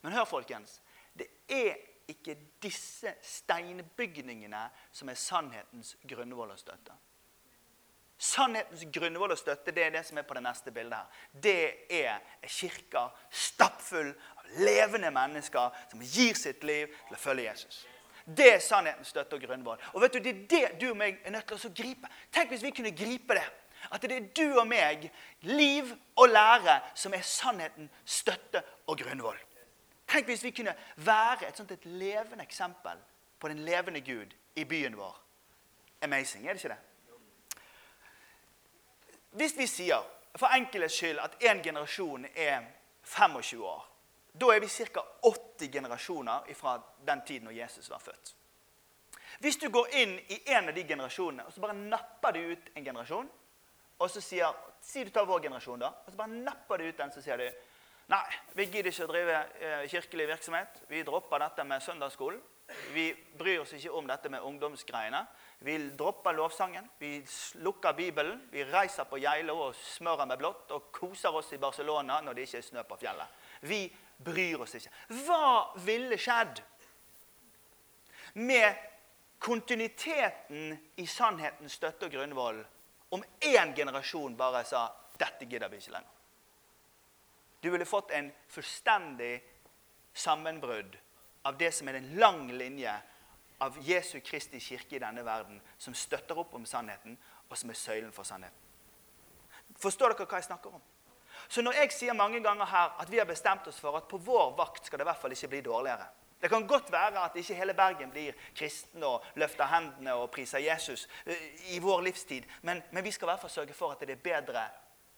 Men 0.00 0.12
hør, 0.16 0.24
folkens. 0.24 0.80
Det 1.12 1.26
er 1.48 1.76
ikke 2.08 2.38
disse 2.62 3.12
steinbygningene 3.22 4.62
som 4.92 5.10
er 5.12 5.20
sannhetens 5.20 5.96
grunnvoll 6.08 6.54
og 6.54 6.60
støtte. 6.60 6.96
Sannhetens 8.18 8.82
grunnvoll 8.92 9.30
og 9.30 9.38
støtte 9.38 9.70
det 9.74 9.84
er 9.86 9.92
det 9.94 10.02
som 10.06 10.18
er 10.18 10.26
på 10.26 10.34
det 10.34 10.42
neste 10.42 10.72
bildet. 10.74 10.98
her. 10.98 11.06
Det 11.42 11.74
er 11.90 12.18
kirka 12.42 13.08
stappfull 13.30 14.08
av 14.10 14.48
levende 14.58 15.10
mennesker 15.10 15.70
som 15.90 16.02
gir 16.02 16.34
sitt 16.34 16.64
liv 16.64 16.90
til 17.06 17.14
å 17.14 17.20
følge 17.20 17.44
Jesus. 17.44 17.86
Det 18.24 18.54
er 18.54 18.58
sannhetens 18.58 19.08
støtte 19.08 19.38
og 19.38 19.42
grunnvoll. 19.42 19.78
Og 19.94 20.02
vet 20.02 20.12
du, 20.12 20.18
Det 20.18 20.34
er 20.34 20.46
det 20.48 20.80
du 20.80 20.90
og 20.90 20.96
meg 20.96 21.20
er 21.24 21.30
nødt 21.30 21.46
til 21.46 21.70
å 21.70 21.74
gripe. 21.74 22.08
Tenk 22.32 22.50
hvis 22.50 22.62
vi 22.62 22.70
kunne 22.70 22.90
gripe 22.90 23.34
det. 23.34 23.46
At 23.92 24.02
det 24.02 24.12
er 24.12 24.26
du 24.34 24.58
og 24.58 24.66
meg, 24.66 25.10
liv 25.42 25.94
og 26.16 26.28
lære, 26.28 26.80
som 26.94 27.14
er 27.14 27.22
sannheten, 27.22 27.90
støtte 28.04 28.62
og 28.86 28.98
grunnvoll. 28.98 29.38
Tenk 30.08 30.26
hvis 30.26 30.44
vi 30.44 30.50
kunne 30.50 30.74
være 30.96 31.48
et 31.48 31.56
sånt 31.56 31.70
et 31.70 31.86
levende 31.86 32.42
eksempel 32.42 32.98
på 33.38 33.48
den 33.48 33.58
levende 33.58 34.00
Gud 34.00 34.34
i 34.56 34.64
byen 34.64 34.96
vår. 34.96 35.16
Amazing, 36.02 36.48
er 36.48 36.52
det 36.52 36.64
ikke 36.64 36.74
det? 36.74 36.87
Hvis 39.30 39.56
vi 39.58 39.66
sier 39.66 40.04
for 40.38 40.54
enkelhets 40.54 40.96
skyld 40.96 41.20
at 41.20 41.38
én 41.42 41.62
generasjon 41.62 42.26
er 42.34 42.64
25 43.02 43.64
år, 43.64 43.86
da 44.38 44.52
er 44.54 44.60
vi 44.60 44.68
ca. 44.68 45.02
80 45.22 45.72
generasjoner 45.72 46.54
fra 46.54 46.78
den 47.06 47.22
tiden 47.26 47.44
når 47.48 47.56
Jesus 47.58 47.90
var 47.90 47.98
født. 47.98 48.34
Hvis 49.38 49.56
du 49.56 49.68
går 49.70 49.88
inn 49.94 50.18
i 50.18 50.40
en 50.46 50.68
av 50.68 50.74
de 50.74 50.84
generasjonene 50.84 51.46
og 51.46 51.52
så 51.52 51.62
bare 51.62 51.76
napper 51.78 52.34
du 52.34 52.40
ut 52.52 52.70
en 52.74 52.84
generasjon, 52.84 53.28
og 53.98 54.10
så 54.10 54.22
sier 54.22 54.64
Si 54.80 55.02
du 55.04 55.10
tar 55.10 55.26
vår 55.26 55.40
generasjon, 55.42 55.80
da, 55.82 55.88
og 56.06 56.12
så 56.12 56.16
bare 56.16 56.30
napper 56.30 56.78
du 56.78 56.84
ut 56.86 56.98
den, 57.00 57.10
så 57.10 57.22
sier 57.22 57.40
du 57.40 57.48
Nei, 58.08 58.22
vi 58.54 58.64
gidder 58.70 58.92
ikke 58.92 59.04
å 59.04 59.10
drive 59.10 59.38
eh, 59.60 59.82
kirkelig 59.90 60.26
virksomhet. 60.30 60.78
Vi 60.88 61.02
dropper 61.04 61.42
dette 61.42 61.64
med 61.68 61.82
søndagsskolen. 61.84 62.38
Vi 62.94 63.10
bryr 63.36 63.60
oss 63.60 63.74
ikke 63.76 63.92
om 63.98 64.06
dette 64.08 64.30
med 64.32 64.46
ungdomsgreiene. 64.48 65.20
Vi 65.58 65.90
dropper 65.98 66.32
lovsangen. 66.32 66.88
Vi 66.98 67.26
lukker 67.54 67.92
Bibelen. 67.92 68.48
Vi 68.50 68.64
reiser 68.64 69.04
på 69.04 69.18
Geilo 69.18 69.56
og 69.68 69.74
smører 69.74 70.26
med 70.26 70.38
blått 70.38 70.70
og 70.74 70.90
koser 70.94 71.34
oss 71.34 71.52
i 71.52 71.58
Barcelona 71.58 72.20
når 72.22 72.36
det 72.36 72.46
ikke 72.46 72.60
er 72.60 72.66
snø 72.68 72.84
på 72.86 72.98
fjellet. 73.00 73.40
Vi 73.66 73.80
bryr 74.18 74.62
oss 74.62 74.76
ikke. 74.78 74.92
Hva 75.26 75.74
ville 75.82 76.18
skjedd 76.18 76.62
med 78.38 78.86
kontinuiteten 79.42 80.76
i 80.98 81.06
sannhetens 81.06 81.78
støtte 81.78 82.06
og 82.06 82.14
grunnvoll 82.14 82.62
om 83.14 83.24
én 83.40 83.74
generasjon 83.74 84.36
bare 84.36 84.64
sa 84.64 84.88
'Dette 85.18 85.46
gidder 85.50 85.68
vi 85.68 85.76
ikke 85.76 85.92
lenger'? 85.92 86.14
Du 87.62 87.70
ville 87.70 87.84
fått 87.84 88.10
en 88.10 88.32
fullstendig 88.48 89.42
sammenbrudd 90.14 90.98
av 91.42 91.58
det 91.58 91.72
som 91.74 91.88
er 91.88 91.98
en 91.98 92.14
lang 92.18 92.52
linje 92.52 92.92
av 93.60 93.78
Jesu 93.82 94.20
Kristi 94.20 94.60
kirke 94.60 94.96
i 94.96 95.02
denne 95.02 95.24
verden, 95.26 95.60
som 95.78 95.94
støtter 95.94 96.38
opp 96.38 96.54
om 96.54 96.66
sannheten, 96.66 97.18
og 97.48 97.58
som 97.58 97.70
er 97.70 97.78
søylen 97.78 98.12
for 98.14 98.28
sannheten. 98.28 98.66
Forstår 99.78 100.14
dere 100.14 100.26
hva 100.26 100.40
jeg 100.40 100.48
snakker 100.48 100.74
om? 100.78 100.82
Så 101.48 101.62
når 101.62 101.78
jeg 101.80 101.92
sier 101.94 102.16
mange 102.16 102.40
ganger 102.44 102.66
her 102.66 102.94
at 103.00 103.10
vi 103.10 103.20
har 103.20 103.28
bestemt 103.28 103.66
oss 103.70 103.78
for 103.80 103.96
at 103.96 104.08
på 104.10 104.18
vår 104.20 104.56
vakt 104.58 104.86
skal 104.86 104.98
det 104.98 105.06
i 105.06 105.08
hvert 105.08 105.20
fall 105.20 105.32
ikke 105.32 105.48
bli 105.52 105.60
dårligere 105.64 106.08
Det 106.42 106.50
kan 106.50 106.66
godt 106.66 106.92
være 106.92 107.22
at 107.24 107.36
ikke 107.36 107.54
hele 107.54 107.74
Bergen 107.74 108.10
blir 108.10 108.32
kristen 108.56 109.02
og 109.02 109.24
løfter 109.34 109.66
hendene 109.66 110.14
og 110.14 110.30
priser 110.30 110.58
Jesus 110.58 111.08
eh, 111.26 111.74
i 111.74 111.78
vår 111.78 112.02
livstid, 112.06 112.44
men, 112.62 112.82
men 112.90 113.04
vi 113.04 113.10
skal 113.10 113.26
i 113.26 113.30
hvert 113.30 113.40
fall 113.40 113.50
sørge 113.50 113.74
for 113.74 113.92
at 113.92 114.00
det 114.00 114.18
er 114.18 114.22
bedre 114.22 114.68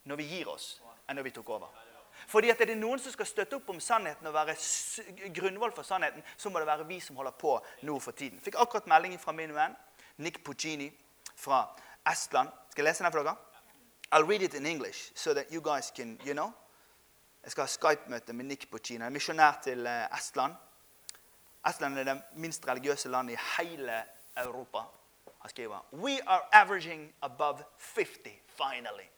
når 0.04 0.16
vi 0.16 0.28
gir 0.30 0.48
oss, 0.48 0.80
enn 1.08 1.16
når 1.16 1.28
vi 1.28 1.34
tok 1.36 1.50
over. 1.58 1.89
Fordi 2.26 2.50
at 2.50 2.60
er 2.60 2.72
det 2.72 2.78
noen 2.78 2.98
som 2.98 3.12
skal 3.12 3.26
støtte 3.26 3.56
opp 3.56 3.68
om 3.72 3.80
sannheten 3.80 4.26
og 4.26 4.34
være 4.34 4.56
grunnvoll 5.34 5.72
for 5.76 5.86
sannheten, 5.86 6.22
så 6.36 6.50
må 6.50 6.58
det 6.58 6.66
være 6.66 6.86
vi 6.86 7.00
som 7.00 7.16
holder 7.16 7.36
på 7.38 7.56
nå 7.82 7.98
for 7.98 8.12
tiden. 8.12 8.40
Fikk 8.40 8.58
akkurat 8.58 8.86
melding 8.90 9.20
fra 9.20 9.32
min 9.32 9.54
venn 9.54 9.76
Nick 10.20 10.44
Puccini 10.44 10.90
fra 11.36 11.64
Estland. 12.12 12.48
Skal 12.70 12.84
jeg 12.84 12.90
lese 12.90 13.04
den 13.04 13.12
for 13.12 13.22
dere? 13.22 13.36
I'll 14.12 14.26
read 14.26 14.42
it 14.42 14.54
in 14.54 14.66
English 14.66 15.12
so 15.14 15.34
that 15.34 15.52
you 15.52 15.60
guys 15.60 15.92
can, 15.96 16.18
you 16.26 16.32
know. 16.32 16.52
Jeg 17.42 17.50
skal 17.50 17.62
ha 17.62 17.66
Skype-møte 17.66 18.32
med 18.32 18.44
Nick 18.44 18.70
Puccini. 18.70 19.04
Er 19.04 19.10
misjonær 19.10 19.60
til 19.64 19.86
eh, 19.86 20.18
Estland. 20.18 20.54
Estland 21.68 21.98
er 21.98 22.04
det 22.04 22.22
minst 22.34 22.68
religiøse 22.68 23.08
landet 23.08 23.32
i 23.32 23.38
hele 23.56 24.02
Europa. 24.36 24.78
Han 25.40 25.50
skriver 25.50 25.78
We 25.92 26.20
are 26.26 26.42
averaging 26.52 27.14
above 27.22 27.64
50, 27.78 28.30
finally. 28.56 29.08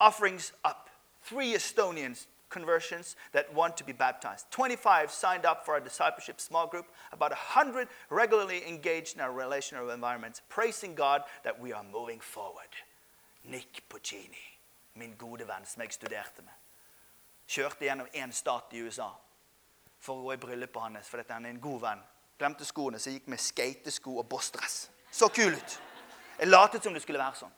Offerings 0.00 0.54
up 0.64 0.87
three 1.22 1.54
Estonians 1.54 2.26
conversions 2.50 3.16
that 3.32 3.52
want 3.54 3.76
to 3.76 3.84
be 3.84 3.92
baptized. 3.92 4.46
25 4.50 5.10
signed 5.10 5.44
up 5.44 5.64
for 5.64 5.74
our 5.74 5.80
discipleship 5.80 6.40
small 6.40 6.66
group. 6.66 6.86
About 7.12 7.30
100 7.30 7.88
regularly 8.10 8.66
engaged 8.66 9.16
in 9.16 9.20
our 9.20 9.32
relational 9.32 9.90
environments, 9.90 10.40
praising 10.48 10.94
God 10.94 11.22
that 11.44 11.60
we 11.60 11.72
are 11.72 11.84
moving 11.92 12.20
forward. 12.20 12.68
Nick 13.44 13.82
Puccini, 13.88 14.58
min 14.96 15.14
gode 15.18 15.46
venn 15.46 15.64
som 15.64 15.82
jeg 15.82 15.94
studerte 15.94 16.42
med, 16.44 16.52
kjørte 17.48 17.86
gjennom 17.86 18.08
én 18.12 18.32
stat 18.34 18.74
i 18.76 18.82
USA 18.84 19.08
for 19.98 20.18
å 20.18 20.26
gå 20.26 20.34
i 20.34 20.40
bryllupet 20.42 20.82
hans 20.82 21.08
fordi 21.08 21.32
han 21.32 21.46
er 21.46 21.54
en 21.54 21.62
god 21.62 21.80
venn. 21.86 22.02
Glemte 22.38 22.66
skoene, 22.66 23.00
så 23.02 23.10
gikk 23.10 23.30
med 23.32 23.40
skatesko 23.42 24.18
og 24.20 24.28
bossdress. 24.30 24.90
Så 25.10 25.30
kul 25.32 25.56
ut. 25.56 25.78
Jeg 26.38 26.50
latet 26.50 26.84
som 26.84 26.94
det 26.94 27.02
skulle 27.02 27.22
være 27.22 27.40
sånn. 27.40 27.54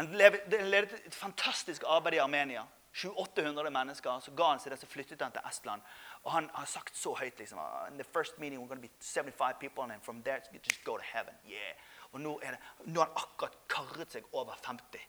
Han 0.00 0.14
ledet 0.16 0.92
et 1.06 1.14
fantastisk 1.14 1.84
arbeid 1.86 2.14
i 2.16 2.22
Armenia. 2.22 2.64
700-800 2.92 3.70
mennesker. 3.70 4.20
Så 4.24 4.32
ga 4.34 4.46
han 4.50 4.60
seg 4.62 4.72
det, 4.72 4.80
så 4.80 4.88
flyttet 4.88 5.20
han 5.22 5.34
til 5.34 5.44
Estland. 5.46 5.82
Og 6.24 6.32
han 6.32 6.48
har 6.54 6.66
sagt 6.66 6.96
så 6.96 7.12
høyt 7.18 7.38
liksom, 7.38 7.60
In 7.90 8.00
the 8.00 8.06
first 8.16 8.38
meeting 8.38 8.60
we're 8.60 8.68
going 8.68 8.80
to 8.80 8.88
be 8.88 8.94
75 8.98 9.60
people, 9.60 9.84
and 9.84 10.02
from 10.02 10.22
there 10.22 10.40
just 10.52 10.84
go 10.84 10.96
to 10.96 11.04
heaven. 11.12 11.34
Yeah. 11.46 11.76
Og 12.12 12.20
nå, 12.20 12.38
er 12.42 12.56
det, 12.56 12.60
nå 12.86 13.00
har 13.00 13.12
han 13.12 13.22
akkurat 13.22 13.58
karret 13.68 14.16
seg 14.16 14.24
over 14.32 14.56
50 14.64 15.04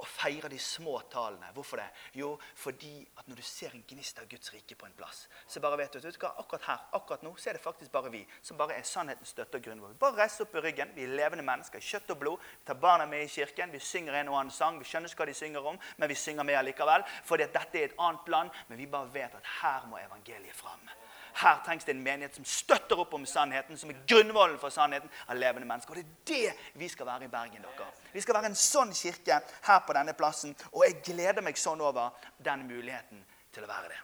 og 0.00 0.08
feirer 0.08 0.48
de 0.48 0.58
små 0.58 0.96
tallene. 1.12 1.50
Hvorfor 1.54 1.80
det? 1.80 1.88
Jo, 2.16 2.32
fordi 2.56 3.06
at 3.18 3.28
når 3.28 3.40
du 3.40 3.42
ser 3.44 3.74
en 3.76 3.84
gnist 3.88 4.18
av 4.20 4.28
Guds 4.30 4.52
rike 4.54 4.76
på 4.78 4.88
en 4.88 4.96
plass, 4.96 5.26
så 5.46 5.60
bare 5.60 5.78
vet 5.80 5.92
du, 5.92 6.00
vet 6.00 6.16
du 6.16 6.20
hva, 6.22 6.32
akkurat 6.40 6.66
her, 6.68 6.86
akkurat 6.96 7.24
nå, 7.26 7.34
så 7.36 7.50
er 7.50 7.58
det 7.58 7.64
faktisk 7.64 7.92
bare 7.92 8.12
vi 8.12 8.22
som 8.42 8.58
bare 8.60 8.78
er 8.78 8.86
sannhetens 8.88 9.34
støtte 9.34 9.60
og 9.60 9.66
grunnvoll. 9.66 9.96
Bare 10.00 10.22
reis 10.22 10.40
opp 10.40 10.56
i 10.56 10.64
ryggen. 10.64 10.94
Vi 10.96 11.04
er 11.04 11.14
levende 11.20 11.44
mennesker. 11.46 11.84
Kjøtt 11.84 12.14
og 12.14 12.22
blod. 12.22 12.48
Vi 12.62 12.70
tar 12.70 12.80
barna 12.80 13.06
med 13.10 13.26
i 13.26 13.32
kirken. 13.32 13.72
Vi 13.74 13.82
synger 13.84 14.20
en 14.20 14.32
og 14.32 14.40
annen 14.40 14.54
sang. 14.54 14.80
Vi 14.80 14.88
skjønner 14.88 15.12
ikke 15.12 15.24
hva 15.24 15.30
de 15.30 15.36
synger 15.36 15.70
om, 15.72 15.78
men 16.00 16.10
vi 16.10 16.18
synger 16.18 16.48
med 16.48 16.60
allikevel. 16.62 17.04
Fordi 17.28 17.46
at 17.46 17.54
dette 17.56 17.78
er 17.78 17.90
et 17.90 18.00
annet 18.00 18.32
land, 18.32 18.56
men 18.68 18.80
vi 18.80 18.88
bare 18.90 19.12
vet 19.12 19.36
at 19.36 19.54
her 19.60 19.86
må 19.90 20.00
evangeliet 20.00 20.56
fram. 20.56 20.88
Her 21.34 21.62
trengs 21.64 21.84
det 21.84 21.94
en 21.94 22.02
menighet 22.02 22.34
som 22.34 22.44
støtter 22.44 22.98
opp 23.00 23.14
om 23.14 23.26
sannheten, 23.26 23.78
som 23.78 23.90
er 23.90 24.02
grunnvollen 24.08 24.58
for 24.58 24.74
sannheten 24.74 25.10
av 25.26 25.36
levende 25.38 25.68
mennesker. 25.68 25.90
Og 25.90 25.96
Det 26.26 26.40
er 26.46 26.52
det 26.52 26.80
vi 26.80 26.88
skal 26.88 27.06
være 27.06 27.24
i 27.24 27.28
Bergen. 27.28 27.62
dere. 27.62 27.86
Vi 28.12 28.20
skal 28.20 28.34
være 28.34 28.46
en 28.46 28.54
sånn 28.54 28.92
kirke 28.92 29.40
her 29.62 29.80
på 29.86 29.92
denne 29.92 30.12
plassen, 30.12 30.56
og 30.72 30.84
jeg 30.84 31.02
gleder 31.02 31.42
meg 31.42 31.56
sånn 31.56 31.80
over 31.80 32.10
den 32.38 32.66
muligheten 32.66 33.24
til 33.52 33.64
å 33.64 33.66
være 33.66 33.88
det. 33.88 34.00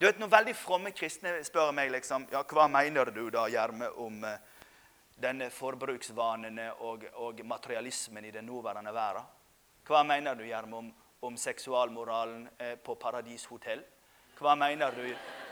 Du 0.00 0.06
vet, 0.06 0.18
Når 0.18 0.28
veldig 0.28 0.56
fromme 0.56 0.90
kristne 0.96 1.44
spør 1.44 1.72
meg 1.72 1.90
liksom, 1.90 2.26
ja, 2.32 2.40
hva 2.42 2.68
mener 2.68 3.10
du 3.12 3.28
da, 3.30 3.48
Gjerme, 3.48 3.90
om 4.00 4.24
uh, 4.24 4.38
denne 5.20 5.50
forbruksvanene 5.50 6.70
og, 6.80 7.04
og, 7.20 7.42
materialismen 7.44 8.24
i 8.24 8.30
den 8.30 8.46
nåværende 8.46 8.94
verden? 8.94 9.28
Hva 9.84 10.02
mener 10.02 10.34
du, 10.34 10.46
Gjerme, 10.46 10.76
om, 10.76 10.88
om 11.20 11.36
seksualmoralen 11.36 12.48
eh, 12.56 12.78
på 12.80 12.94
Paradis 12.94 13.44
hotell? 13.50 13.82
Hva 14.38 14.54
mener 14.56 14.94
du 14.96 15.04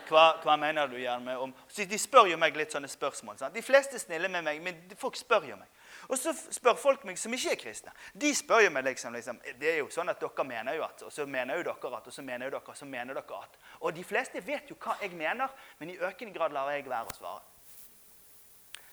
hva, 0.09 0.25
hva, 0.43 0.57
mener 0.61 0.89
du, 0.91 0.97
Gjerme? 1.01 1.37
om 1.39 1.53
så 1.69 1.85
De 1.89 1.99
spør 1.99 2.31
jo 2.33 2.39
meg 2.41 2.57
litt 2.57 2.73
sånne 2.75 2.89
spørsmål. 2.91 3.39
Sant? 3.39 3.55
De 3.55 3.63
fleste 3.63 3.99
er 3.99 4.03
snille 4.03 4.31
med 4.33 4.47
meg, 4.47 4.63
men 4.65 4.81
folk 4.99 5.17
spør 5.17 5.47
jo 5.51 5.59
meg. 5.61 5.69
Og 6.09 6.17
så 6.19 6.33
spør 6.33 6.79
folk 6.81 7.05
meg 7.05 7.19
som 7.21 7.35
ikke 7.35 7.53
er 7.53 7.61
kristne. 7.61 7.93
De 8.13 8.31
spør 8.37 8.65
jo 8.65 8.73
meg 8.73 8.87
liksom, 8.87 9.13
liksom 9.17 9.41
Det 9.61 9.73
er 9.73 9.79
jo 9.83 9.91
sånn 9.93 10.09
at 10.09 10.21
dere 10.21 10.47
mener 10.49 10.79
jo 10.79 10.87
at, 10.87 11.05
og 11.05 11.13
så 11.13 11.27
mener 11.27 11.61
jo 11.61 11.69
dere 11.69 12.01
at, 12.01 12.09
og 12.09 12.15
så 12.15 12.25
mener 12.25 12.49
jo 12.49 12.57
dere, 12.57 12.73
og 12.73 12.81
så 12.81 12.89
mener 12.89 13.19
dere 13.19 13.43
at. 13.43 13.61
Og 13.81 13.95
de 13.95 14.05
fleste 14.05 14.43
vet 14.47 14.71
jo 14.71 14.79
hva 14.81 14.97
jeg 15.03 15.13
mener, 15.17 15.53
men 15.79 15.93
i 15.93 15.99
økende 15.99 16.35
grad 16.35 16.57
lar 16.57 16.71
jeg 16.73 16.89
være 16.89 17.13
å 17.13 17.17
svare. 17.19 17.45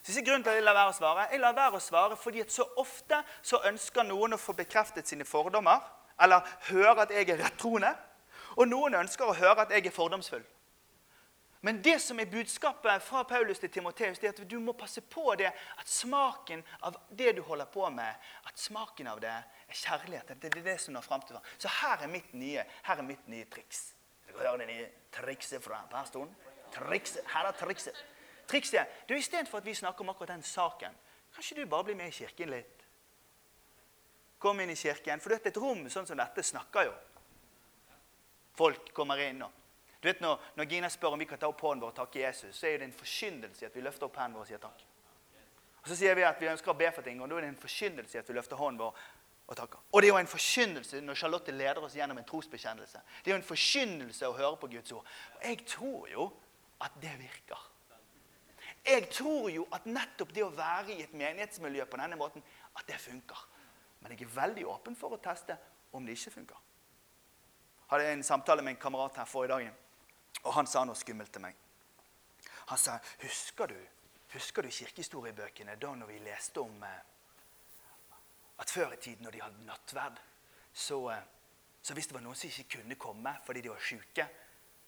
Så 0.06 0.14
ikke 0.14 0.30
grunnen 0.30 0.44
til 0.44 0.52
at 0.52 0.56
Jeg 0.60 0.64
lar 0.64 0.76
være 0.78 0.92
å 0.92 0.94
svare. 0.94 1.28
Jeg 1.32 1.40
lar 1.42 1.56
være 1.58 1.80
å 1.80 1.82
svare 1.82 2.18
fordi 2.20 2.44
at 2.44 2.52
så 2.54 2.66
ofte 2.78 3.24
så 3.42 3.62
ønsker 3.66 4.06
noen 4.06 4.36
å 4.36 4.38
få 4.38 4.54
bekreftet 4.54 5.08
sine 5.10 5.26
fordommer, 5.26 5.82
eller 6.22 6.46
høre 6.70 7.02
at 7.02 7.12
jeg 7.12 7.30
er 7.30 7.42
rettroende, 7.42 7.96
og 8.56 8.70
noen 8.70 9.00
ønsker 9.02 9.26
å 9.26 9.34
høre 9.36 9.66
at 9.66 9.74
jeg 9.74 9.88
er 9.88 9.96
fordomsfull. 9.96 10.44
Men 11.62 11.82
det 11.82 12.00
som 12.00 12.20
er 12.20 12.30
budskapet 12.30 13.04
fra 13.04 13.24
Paulus 13.24 13.60
til 13.60 13.72
Timoteus, 13.72 14.20
det 14.20 14.28
er 14.28 14.34
at 14.36 14.50
du 14.50 14.60
må 14.60 14.76
passe 14.78 15.02
på 15.02 15.34
det 15.40 15.48
at 15.50 15.88
smaken 15.90 16.64
av 16.86 16.98
det 17.10 17.32
du 17.38 17.42
holder 17.42 17.66
på 17.66 17.90
med, 17.90 18.28
at 18.46 18.60
smaken 18.60 19.08
av 19.10 19.22
det 19.24 19.32
er 19.32 19.80
kjærlighet. 19.80 20.36
Det 20.42 20.52
er 20.52 20.62
det 20.68 20.76
som 20.82 20.94
når 20.94 21.08
frem 21.08 21.26
til. 21.26 21.40
Så 21.58 21.72
her 21.82 22.04
er 22.06 22.12
mitt 22.12 22.34
nye, 22.34 22.66
her 22.86 23.02
er 23.02 23.08
mitt 23.08 23.28
nye 23.32 23.48
triks. 23.50 23.96
Skal 24.22 24.38
du 24.38 24.44
høre 24.44 24.62
det 24.62 24.70
nye 24.70 24.86
trikset 25.16 25.64
fra 25.64 25.82
pastoren? 25.90 26.30
Trikset. 26.76 27.26
Her 27.34 27.50
er 27.50 27.58
trikset. 27.58 28.06
Trikset 28.48 29.10
du 29.10 29.16
Istedenfor 29.18 29.58
at 29.58 29.66
vi 29.66 29.74
snakker 29.74 30.06
om 30.06 30.14
akkurat 30.14 30.36
den 30.36 30.44
saken, 30.46 30.94
kanskje 31.34 31.64
du 31.64 31.66
bare 31.66 31.90
blir 31.90 31.98
med 31.98 32.14
i 32.14 32.18
kirken 32.20 32.52
litt? 32.54 32.86
Kom 34.38 34.60
inn 34.62 34.70
i 34.70 34.78
kirken. 34.78 35.20
For 35.20 35.32
du 35.32 35.40
vet, 35.40 35.48
et 35.50 35.58
rom 35.58 35.88
sånn 35.90 36.06
som 36.06 36.20
dette 36.20 36.44
snakker 36.46 36.92
jo. 36.92 36.98
Folk 38.56 38.92
kommer 38.94 39.20
inn 39.26 39.42
og 39.42 39.65
du 40.06 40.12
vet 40.12 40.20
når, 40.22 40.42
når, 40.54 40.66
Gina 40.70 40.90
spør 40.94 41.16
om 41.16 41.22
vi 41.24 41.26
kan 41.26 41.40
ta 41.42 41.48
opp 41.50 41.62
hånden 41.66 41.82
vår 41.82 41.90
og 41.90 41.98
takke 41.98 42.20
Jesus, 42.22 42.54
så 42.54 42.68
er 42.70 42.78
det 42.78 42.86
en 42.86 42.92
forkyndelse 42.94 43.66
at 43.66 43.74
vi 43.74 43.82
løfter 43.82 44.06
opp 44.06 44.20
hendene 44.22 44.38
våre 44.38 44.46
og 44.46 44.50
sier 44.52 44.62
takk. 44.62 44.84
Og 45.82 45.88
Så 45.90 45.96
sier 45.98 46.18
vi 46.18 46.26
at 46.28 46.38
vi 46.42 46.50
ønsker 46.52 46.70
å 46.70 46.78
be 46.78 46.92
for 46.94 47.02
ting, 47.02 47.22
og 47.22 47.32
da 47.32 47.40
er 47.40 47.48
det 47.48 47.54
en 47.56 47.64
forkyndelse 47.64 48.20
at 48.22 48.30
vi 48.30 48.36
løfter 48.38 48.60
hånden 48.60 48.84
vår 48.84 49.00
og 49.48 49.58
takker. 49.58 49.80
Og 49.90 50.02
det 50.02 50.08
er 50.08 50.12
jo 50.12 50.20
en 50.20 50.30
forkynnelse 50.30 51.00
når 51.02 51.18
Charlotte 51.18 51.56
leder 51.58 51.82
oss 51.88 51.96
gjennom 51.98 52.20
en 52.22 52.28
trosbekjennelse. 52.30 53.02
Det 53.24 53.32
er 53.32 53.34
jo 53.34 53.40
en 53.40 53.48
forkynnelse 53.48 54.30
å 54.30 54.36
høre 54.38 54.60
på 54.62 54.70
Guds 54.76 54.94
ord. 54.94 55.10
Og 55.40 55.48
jeg 55.50 55.64
tror 55.74 56.12
jo 56.12 56.28
at 56.86 57.00
det 57.02 57.14
virker. 57.24 57.64
Jeg 58.86 59.08
tror 59.10 59.50
jo 59.50 59.66
at 59.74 59.88
nettopp 59.90 60.36
det 60.38 60.44
å 60.46 60.52
være 60.54 60.94
i 60.94 61.02
et 61.08 61.14
menighetsmiljø 61.18 61.88
på 61.90 61.98
denne 61.98 62.18
måten, 62.20 62.46
at 62.78 62.86
det 62.86 63.02
funker. 63.02 63.42
Men 64.02 64.14
jeg 64.14 64.28
er 64.28 64.36
veldig 64.38 64.68
åpen 64.70 64.98
for 64.98 65.18
å 65.18 65.22
teste 65.22 65.58
om 65.98 66.06
det 66.06 66.14
ikke 66.14 66.36
funker. 66.38 66.62
Jeg 67.80 67.90
hadde 67.96 68.14
en 68.14 68.24
samtale 68.26 68.62
med 68.62 68.76
en 68.76 68.82
kamerat 68.82 69.18
her 69.18 69.30
forrige 69.30 69.54
dagen. 69.54 69.82
Og 70.44 70.54
han 70.54 70.68
sa 70.68 70.84
noe 70.86 70.96
skummelt 70.96 71.32
til 71.34 71.42
meg. 71.42 71.56
Han 72.66 72.78
sa, 72.78 72.98
'Husker 73.22 73.66
du, 73.66 73.78
husker 74.34 74.62
du 74.62 74.70
kirkehistoriebøkene 74.70 75.76
da 75.76 75.94
når 75.96 76.08
vi 76.08 76.18
leste 76.20 76.62
om 76.62 76.84
eh, 76.84 77.00
at 78.58 78.70
før 78.70 78.92
i 78.92 78.98
tiden, 78.98 79.24
når 79.24 79.32
de 79.32 79.42
hadde 79.42 79.66
nattverd, 79.66 80.22
så, 80.74 81.10
eh, 81.12 81.22
så 81.82 81.94
hvis 81.94 82.08
det 82.08 82.14
var 82.14 82.22
noen 82.22 82.36
som 82.36 82.50
ikke 82.50 82.78
kunne 82.78 82.96
komme 82.96 83.38
fordi 83.46 83.62
de 83.62 83.70
var 83.70 83.80
sjuke, 83.80 84.28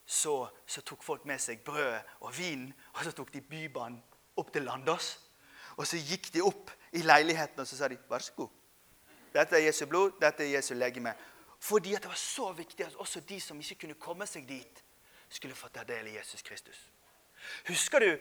så, 0.05 0.47
så, 0.65 0.81
tok 0.81 1.03
folk 1.03 1.25
med 1.25 1.39
seg 1.39 1.63
brød 1.63 1.99
og 2.19 2.37
vin, 2.37 2.73
og 2.93 3.03
så 3.03 3.11
tok 3.11 3.33
de 3.33 3.41
Bybanen 3.41 4.03
opp 4.37 4.53
til 4.53 4.63
Landås. 4.63 5.17
Og 5.77 5.87
så 5.87 5.97
gikk 5.99 6.31
de 6.33 6.41
opp 6.41 6.71
i 6.95 7.01
leiligheten 7.03 7.59
og 7.59 7.67
så 7.67 7.77
sa 7.77 7.87
de, 7.87 7.97
'Vær 8.09 8.19
så 8.19 8.33
god. 8.33 8.49
Dette 9.33 9.55
er 9.55 9.65
Jesu 9.67 9.85
blod, 9.85 10.11
dette 10.21 10.43
er 10.43 10.55
Jesu 10.55 10.73
legeme.' 10.73 11.15
Fordi 11.59 11.91
det 11.91 12.05
var 12.05 12.15
så 12.15 12.51
viktig 12.51 12.85
at 12.85 12.95
også 12.95 13.19
de 13.19 13.39
som 13.41 13.59
ikke 13.59 13.75
kunne 13.75 13.93
komme 13.93 14.27
seg 14.27 14.47
dit, 14.47 14.83
skulle 15.29 15.55
få 15.55 15.67
ta 15.67 15.83
del 15.83 16.07
i 16.07 16.15
Jesus 16.15 16.41
Kristus. 16.41 16.79
Husker 17.67 17.99
du 17.99 18.11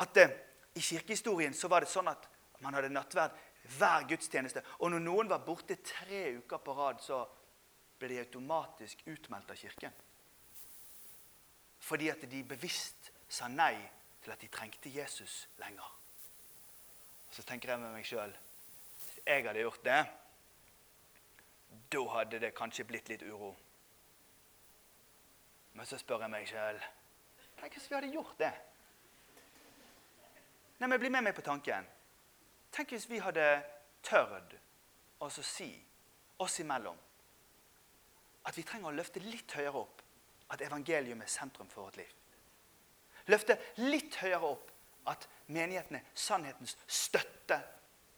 at 0.00 0.16
eh, 0.16 0.32
i 0.74 0.80
kirkehistorien 0.80 1.54
så 1.54 1.68
var 1.68 1.84
det 1.84 1.90
sånn 1.92 2.08
at 2.10 2.28
man 2.60 2.74
hadde 2.76 2.92
nattverd 2.92 3.36
hver 3.76 4.06
gudstjeneste. 4.08 4.62
Og 4.80 4.92
når 4.92 5.04
noen 5.04 5.30
var 5.30 5.44
borte 5.44 5.76
tre 5.84 6.36
uker 6.38 6.62
på 6.64 6.74
rad, 6.76 7.00
så 7.04 7.22
ble 8.00 8.14
de 8.14 8.22
automatisk 8.22 9.02
utmeldt 9.10 9.50
av 9.52 9.60
kirken. 9.60 9.96
Fordi 11.80 12.10
at 12.12 12.24
de 12.30 12.42
bevisst 12.44 13.10
sa 13.28 13.48
nei 13.48 13.74
til 14.20 14.32
at 14.32 14.40
de 14.40 14.48
trengte 14.52 14.92
Jesus 14.92 15.46
lenger. 15.60 15.96
Så 17.30 17.44
tenker 17.46 17.72
jeg 17.72 17.82
med 17.82 17.94
meg 17.94 18.06
sjøl 18.08 18.32
hvis 19.00 19.20
jeg 19.24 19.44
hadde 19.46 19.62
gjort 19.62 19.84
det, 19.84 20.00
da 21.92 22.00
hadde 22.14 22.40
det 22.42 22.50
kanskje 22.56 22.84
blitt 22.88 23.08
litt 23.12 23.22
uro. 23.22 23.52
Men 25.72 25.86
så 25.86 25.98
spør 26.00 26.24
jeg 26.24 26.32
meg 26.32 26.48
sjøl 26.50 26.80
Tenk 27.60 27.76
hvis 27.76 27.90
vi 27.90 27.96
hadde 27.96 28.12
gjort 28.14 28.38
det. 28.40 28.52
Nei, 30.80 30.88
men 30.88 30.98
Bli 31.00 31.10
med 31.12 31.26
meg 31.26 31.34
på 31.36 31.44
tanken. 31.44 31.84
Tenk 32.72 32.94
hvis 32.94 33.04
vi 33.10 33.20
hadde 33.20 33.44
tørt 34.06 34.54
å 35.20 35.28
si 35.28 35.68
oss 36.40 36.56
imellom 36.62 36.96
at 38.48 38.56
vi 38.56 38.64
trenger 38.64 38.88
å 38.88 38.96
løfte 38.96 39.20
litt 39.20 39.52
høyere 39.52 39.82
opp 39.82 40.00
at 40.54 40.64
evangelium 40.64 41.20
er 41.20 41.28
sentrum 41.30 41.68
for 41.68 41.84
vårt 41.84 42.00
liv. 42.00 42.14
Løfte 43.28 43.58
litt 43.84 44.16
høyere 44.22 44.48
opp 44.48 44.70
at 45.10 45.26
menigheten 45.52 45.98
er 46.00 46.08
sannhetens 46.14 46.78
støtte 46.86 47.60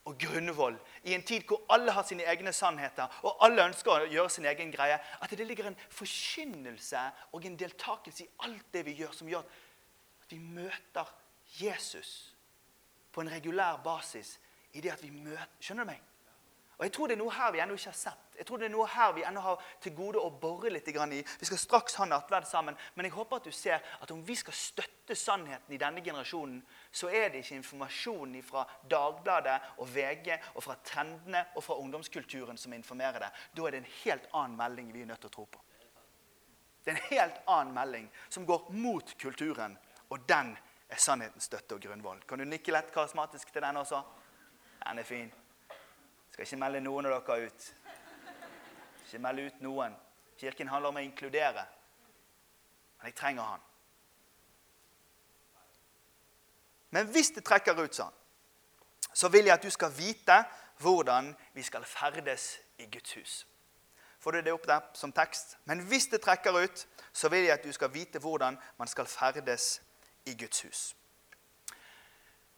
og 0.05 0.17
grunnvoll 0.19 0.75
i 1.07 1.13
en 1.15 1.23
tid 1.23 1.45
hvor 1.47 1.61
alle 1.71 1.93
har 1.95 2.03
sine 2.07 2.25
egne 2.27 2.51
sannheter 2.53 3.21
og 3.23 3.43
alle 3.45 3.65
ønsker 3.69 4.03
å 4.03 4.11
gjøre 4.11 4.31
sin 4.33 4.47
egen 4.49 4.71
greie, 4.73 4.99
at 4.99 5.31
det 5.31 5.47
ligger 5.47 5.69
en 5.69 5.79
forkynnelse 5.89 7.03
og 7.31 7.45
en 7.47 7.59
deltakelse 7.59 8.25
i 8.25 8.31
alt 8.47 8.65
det 8.73 8.85
vi 8.87 8.97
gjør, 8.99 9.13
som 9.15 9.29
gjør 9.31 9.45
at 10.23 10.31
vi 10.31 10.39
møter 10.43 11.13
Jesus 11.59 12.33
på 13.13 13.21
en 13.21 13.31
regulær 13.31 13.79
basis 13.85 14.37
i 14.73 14.81
det 14.81 14.91
at 14.91 15.03
vi 15.03 15.11
møter 15.13 15.47
Skjønner 15.61 15.85
du 15.85 15.93
meg? 15.93 16.01
Og 16.77 16.85
Jeg 16.85 16.93
tror 16.93 17.07
det 17.07 17.15
er 17.15 17.21
noe 17.21 17.33
her 17.33 17.51
vi 17.53 17.59
ennå 17.61 17.75
ikke 17.77 17.91
har 17.91 17.97
sett. 17.97 18.37
Jeg 18.37 18.47
tror 18.49 18.57
det 18.57 18.65
er 18.65 18.73
noe 18.73 18.87
her 18.89 19.11
vi 19.13 19.23
ennå 19.27 19.41
har 19.45 19.65
til 19.81 19.93
gode 19.93 20.21
å 20.21 20.31
bore 20.41 20.71
litt 20.73 20.87
i. 20.89 21.19
Vi 21.39 21.45
skal 21.45 21.59
straks 21.61 21.95
ha 22.01 22.07
nattverd 22.09 22.47
sammen, 22.49 22.77
men 22.95 23.05
jeg 23.05 23.13
håper 23.13 23.37
at 23.37 23.45
du 23.45 23.51
ser 23.53 23.83
at 24.01 24.11
om 24.11 24.23
vi 24.25 24.35
skal 24.35 24.53
støtte 24.57 25.15
sannheten 25.15 25.75
i 25.75 25.77
denne 25.77 26.01
generasjonen, 26.01 26.63
så 26.91 27.11
er 27.13 27.29
det 27.29 27.43
ikke 27.43 27.59
informasjonen 27.59 28.41
fra 28.43 28.65
Dagbladet 28.89 29.59
og 29.77 29.91
VG 29.93 30.33
og 30.55 30.63
fra 30.65 30.77
trendene 30.83 31.45
og 31.53 31.63
fra 31.63 31.77
ungdomskulturen 31.77 32.57
som 32.57 32.73
informerer 32.73 33.27
det. 33.27 33.31
Da 33.53 33.67
er 33.67 33.75
det 33.75 33.83
en 33.83 33.93
helt 34.01 34.27
annen 34.33 34.57
melding 34.57 34.89
vi 34.93 35.05
er 35.05 35.11
nødt 35.13 35.21
til 35.21 35.29
å 35.29 35.37
tro 35.37 35.45
på. 35.45 35.61
Det 36.83 36.91
er 36.91 36.97
en 36.97 37.11
helt 37.13 37.37
annen 37.47 37.77
melding 37.77 38.09
som 38.29 38.49
går 38.49 38.65
mot 38.75 39.13
kulturen, 39.21 39.77
og 40.09 40.25
den 40.27 40.55
er 40.89 40.99
sannhetens 40.99 41.47
støtte 41.47 41.77
og 41.77 41.85
grunnvoll. 41.85 42.25
Kan 42.27 42.41
du 42.41 42.49
nikke 42.49 42.73
lett 42.73 42.91
karismatisk 42.93 43.53
til 43.53 43.63
den 43.63 43.79
også? 43.79 44.01
Den 44.83 44.99
er 44.99 45.07
fin. 45.07 45.31
Skal 46.33 46.47
ikke 46.47 46.57
melde 46.63 46.81
noen 46.81 47.05
av 47.05 47.19
dere 47.27 47.45
ut. 47.45 47.65
Ikke 49.05 49.21
melde 49.21 49.45
ut 49.45 49.61
noen. 49.61 49.93
Kirken 50.41 50.71
handler 50.71 50.89
om 50.89 50.97
å 50.97 51.03
inkludere. 51.05 51.65
Men 52.97 53.11
jeg 53.11 53.17
trenger 53.19 53.51
han. 53.51 53.61
Men 56.93 57.09
hvis 57.13 57.29
det 57.35 57.45
trekker 57.45 57.77
ut 57.77 57.93
sånn, 57.93 58.13
så 59.13 59.29
vil 59.29 59.45
jeg 59.45 59.53
at 59.53 59.65
du 59.65 59.69
skal 59.73 59.93
vite 59.93 60.39
hvordan 60.81 61.29
vi 61.53 61.63
skal 61.65 61.85
ferdes 61.85 62.47
i 62.81 62.89
Guds 62.89 63.13
hus. 63.13 63.33
Får 64.23 64.31
du 64.31 64.41
det 64.41 64.53
opp 64.55 64.65
der 64.65 64.81
som 64.97 65.13
tekst? 65.13 65.57
Men 65.69 65.85
hvis 65.85 66.09
det 66.09 66.23
trekker 66.23 66.57
ut, 66.63 66.85
så 67.13 67.29
vil 67.29 67.45
jeg 67.45 67.59
at 67.59 67.65
du 67.65 67.73
skal 67.75 67.93
vite 67.93 68.21
hvordan 68.23 68.57
man 68.77 68.89
skal 68.89 69.05
ferdes 69.05 69.81
i 70.25 70.33
Guds 70.33 70.65
hus. 70.65 70.83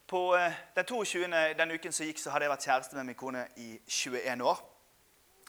På 0.08 0.38
eh, 0.38 0.52
den 0.76 0.86
22. 0.86 1.28
den 1.58 1.72
uken 1.72 1.94
som 1.94 2.06
gikk, 2.06 2.20
så 2.22 2.30
hadde 2.30 2.46
jeg 2.46 2.52
vært 2.52 2.65
kjæreste 2.68 2.98
med 2.98 3.08
min 3.08 3.18
kone 3.18 3.48
i 3.58 3.72
21 3.89 4.44
år. 4.46 4.60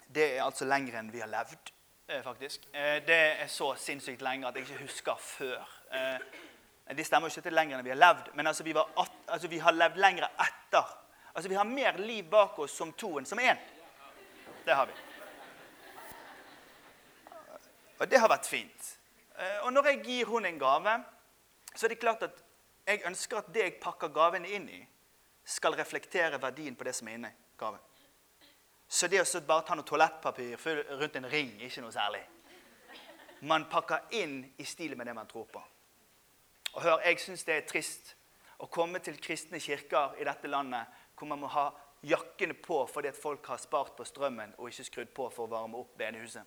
Det 0.09 0.29
er 0.37 0.45
altså 0.47 0.64
lenger 0.64 0.97
enn 0.97 1.11
vi 1.12 1.21
har 1.21 1.29
levd, 1.29 1.73
eh, 2.09 2.23
faktisk. 2.25 2.64
Eh, 2.73 3.03
det 3.05 3.19
er 3.42 3.51
så 3.53 3.75
sinnssykt 3.77 4.25
lenge 4.25 4.49
at 4.49 4.57
jeg 4.57 4.64
ikke 4.64 4.87
husker 4.87 5.21
før. 5.21 5.66
Det 6.97 7.05
stemmer 7.07 7.29
ikke 7.29 7.42
til 7.45 7.57
lenger 7.59 7.77
enn 7.77 7.85
vi 7.85 7.92
har 7.92 8.01
levd, 8.01 8.31
men 8.38 8.47
altså 8.47 8.64
vi, 8.64 8.73
at, 8.73 9.19
altså 9.29 9.49
vi, 9.53 9.59
har 9.59 9.77
levd 9.77 10.01
lenger 10.01 10.29
etter. 10.31 10.95
Altså 11.35 11.49
Vi 11.49 11.59
har 11.59 11.69
mer 11.69 11.99
liv 11.99 12.25
bak 12.31 12.59
oss 12.59 12.73
som 12.73 12.92
to 12.92 13.19
enn 13.19 13.27
som 13.29 13.38
én. 13.38 13.59
Det 14.64 14.75
har 14.75 14.87
vi. 14.87 14.92
Og 17.99 18.09
det 18.11 18.21
har 18.21 18.29
vært 18.29 18.49
fint. 18.49 18.92
Og 19.62 19.73
når 19.73 19.87
jeg 19.90 20.03
gir 20.05 20.27
hun 20.27 20.47
en 20.47 20.59
gave, 20.59 20.97
så 21.75 21.87
er 21.87 21.92
det 21.92 22.01
klart 22.01 22.23
at 22.23 22.45
jeg 22.87 23.03
ønsker 23.07 23.40
at 23.40 23.51
det 23.55 23.64
jeg 23.64 23.79
pakker 23.83 24.12
gaven 24.14 24.46
inn 24.46 24.68
i, 24.70 24.81
skal 25.46 25.77
reflektere 25.79 26.40
verdien 26.42 26.77
på 26.77 26.87
det 26.87 26.94
som 26.94 27.09
er 27.09 27.18
inni 27.18 27.31
gaven. 27.59 27.83
Så 28.88 29.09
det 29.11 29.20
å 29.22 29.40
bare 29.46 29.64
ta 29.66 29.75
noe 29.75 29.87
toalettpapir 29.87 30.59
rundt 31.01 31.16
en 31.18 31.31
ring 31.31 31.57
ikke 31.62 31.83
noe 31.83 31.94
særlig. 31.94 32.22
Man 33.46 33.66
pakker 33.70 34.07
inn 34.18 34.38
i 34.59 34.64
stil 34.64 34.96
med 34.96 35.07
det 35.07 35.14
man 35.14 35.27
tror 35.27 35.46
på. 35.51 35.62
Og 36.77 36.83
hør, 36.83 37.01
Jeg 37.05 37.18
syns 37.20 37.44
det 37.44 37.55
er 37.55 37.66
trist 37.66 38.14
å 38.59 38.66
komme 38.66 38.99
til 38.99 39.18
kristne 39.20 39.61
kirker 39.61 40.14
i 40.20 40.25
dette 40.25 40.49
landet 40.49 40.87
hvor 41.16 41.29
man 41.29 41.40
må 41.40 41.51
ha 41.53 41.70
jakkene 42.07 42.55
på 42.55 42.87
fordi 42.87 43.09
at 43.09 43.18
folk 43.18 43.46
har 43.46 43.59
spart 43.59 43.96
på 43.96 44.05
strømmen 44.05 44.55
og 44.59 44.68
ikke 44.68 44.85
skrudd 44.85 45.12
på 45.14 45.29
for 45.31 45.46
å 45.46 45.51
varme 45.51 45.79
opp 45.81 45.96
benehuset. 45.99 46.44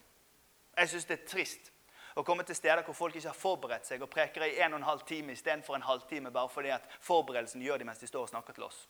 Jeg 0.78 0.90
syns 0.90 1.06
det 1.06 1.20
er 1.20 1.28
trist 1.28 1.72
å 2.20 2.26
komme 2.28 2.44
til 2.44 2.58
steder 2.58 2.84
hvor 2.84 2.98
folk 2.98 3.16
ikke 3.16 3.32
har 3.32 3.38
forberedt 3.38 3.88
seg 3.88 4.02
og 4.04 4.12
preker 4.12 4.46
i 4.48 4.60
en 4.64 4.76
og 4.76 4.82
en 4.82 4.88
halv 4.90 5.06
time 5.08 5.34
istedenfor 5.34 5.78
en 5.78 5.88
halvtime 5.88 6.32
bare 6.36 6.52
fordi 6.52 6.74
at 6.76 6.88
forberedelsen 7.06 7.64
gjør 7.64 7.80
de 7.80 7.88
mens 7.88 8.02
de 8.02 8.10
står 8.10 8.28
og 8.28 8.32
snakker 8.34 8.58
til 8.58 8.68
oss. 8.68 8.88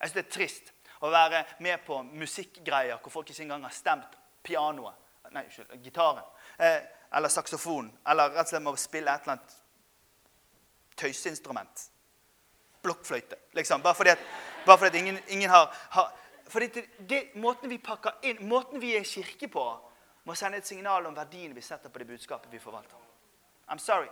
Jeg 0.00 0.10
synes 0.10 0.18
Det 0.18 0.24
er 0.24 0.34
trist 0.36 0.72
å 1.00 1.10
være 1.10 1.44
med 1.64 1.84
på 1.86 2.02
musikkgreier 2.02 3.00
hvor 3.00 3.14
folk 3.14 3.30
ikke 3.30 3.46
engang 3.46 3.64
har 3.64 3.74
stemt 3.74 4.18
pianoet, 4.42 4.98
nei, 5.30 5.44
unnskyld, 5.46 5.76
gitaren 5.82 6.24
eh, 6.58 6.82
eller 7.14 7.28
saksofonen. 7.28 7.92
eller 8.06 8.30
rett 8.30 8.46
og 8.46 8.52
slett 8.52 8.64
må 8.64 8.76
spille 8.76 9.12
et 9.12 9.22
eller 9.22 9.38
annet 9.38 9.56
tøyseinstrument. 10.96 11.88
blokkfløyte. 12.82 13.36
Liksom. 13.54 13.82
Bare 13.82 13.94
fordi 13.94 14.10
at, 14.10 14.18
bare 14.66 14.78
fordi 14.78 14.88
at 14.88 15.02
ingen, 15.02 15.18
ingen 15.28 15.50
har, 15.50 15.70
har 15.90 16.10
fordi 16.48 16.66
det, 16.66 16.84
det, 17.08 17.20
måten 17.34 17.70
vi 17.70 17.78
pakker 17.78 18.18
inn, 18.22 18.48
måten 18.48 18.80
vi 18.82 18.96
er 18.96 19.04
kirke 19.06 19.48
på, 19.48 19.62
må 20.24 20.34
sende 20.34 20.58
et 20.58 20.66
signal 20.66 21.06
om 21.06 21.16
verdiene 21.16 21.54
vi 21.54 21.64
setter 21.64 21.90
på 21.90 21.98
det 21.98 22.06
budskapet 22.06 22.52
vi 22.52 22.58
forvalter. 22.62 22.96
I'm 23.68 23.78
sorry. 23.78 24.08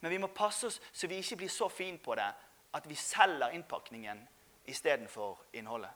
Men 0.00 0.10
vi 0.10 0.18
må 0.18 0.26
passe 0.26 0.66
oss 0.66 0.80
så 0.92 1.06
vi 1.06 1.18
ikke 1.18 1.36
blir 1.36 1.48
så 1.52 1.68
fine 1.68 1.98
på 1.98 2.14
det 2.18 2.28
at 2.74 2.88
vi 2.88 2.94
selger 2.94 3.54
innpakningen 3.54 4.20
istedenfor 4.68 5.38
innholdet. 5.52 5.90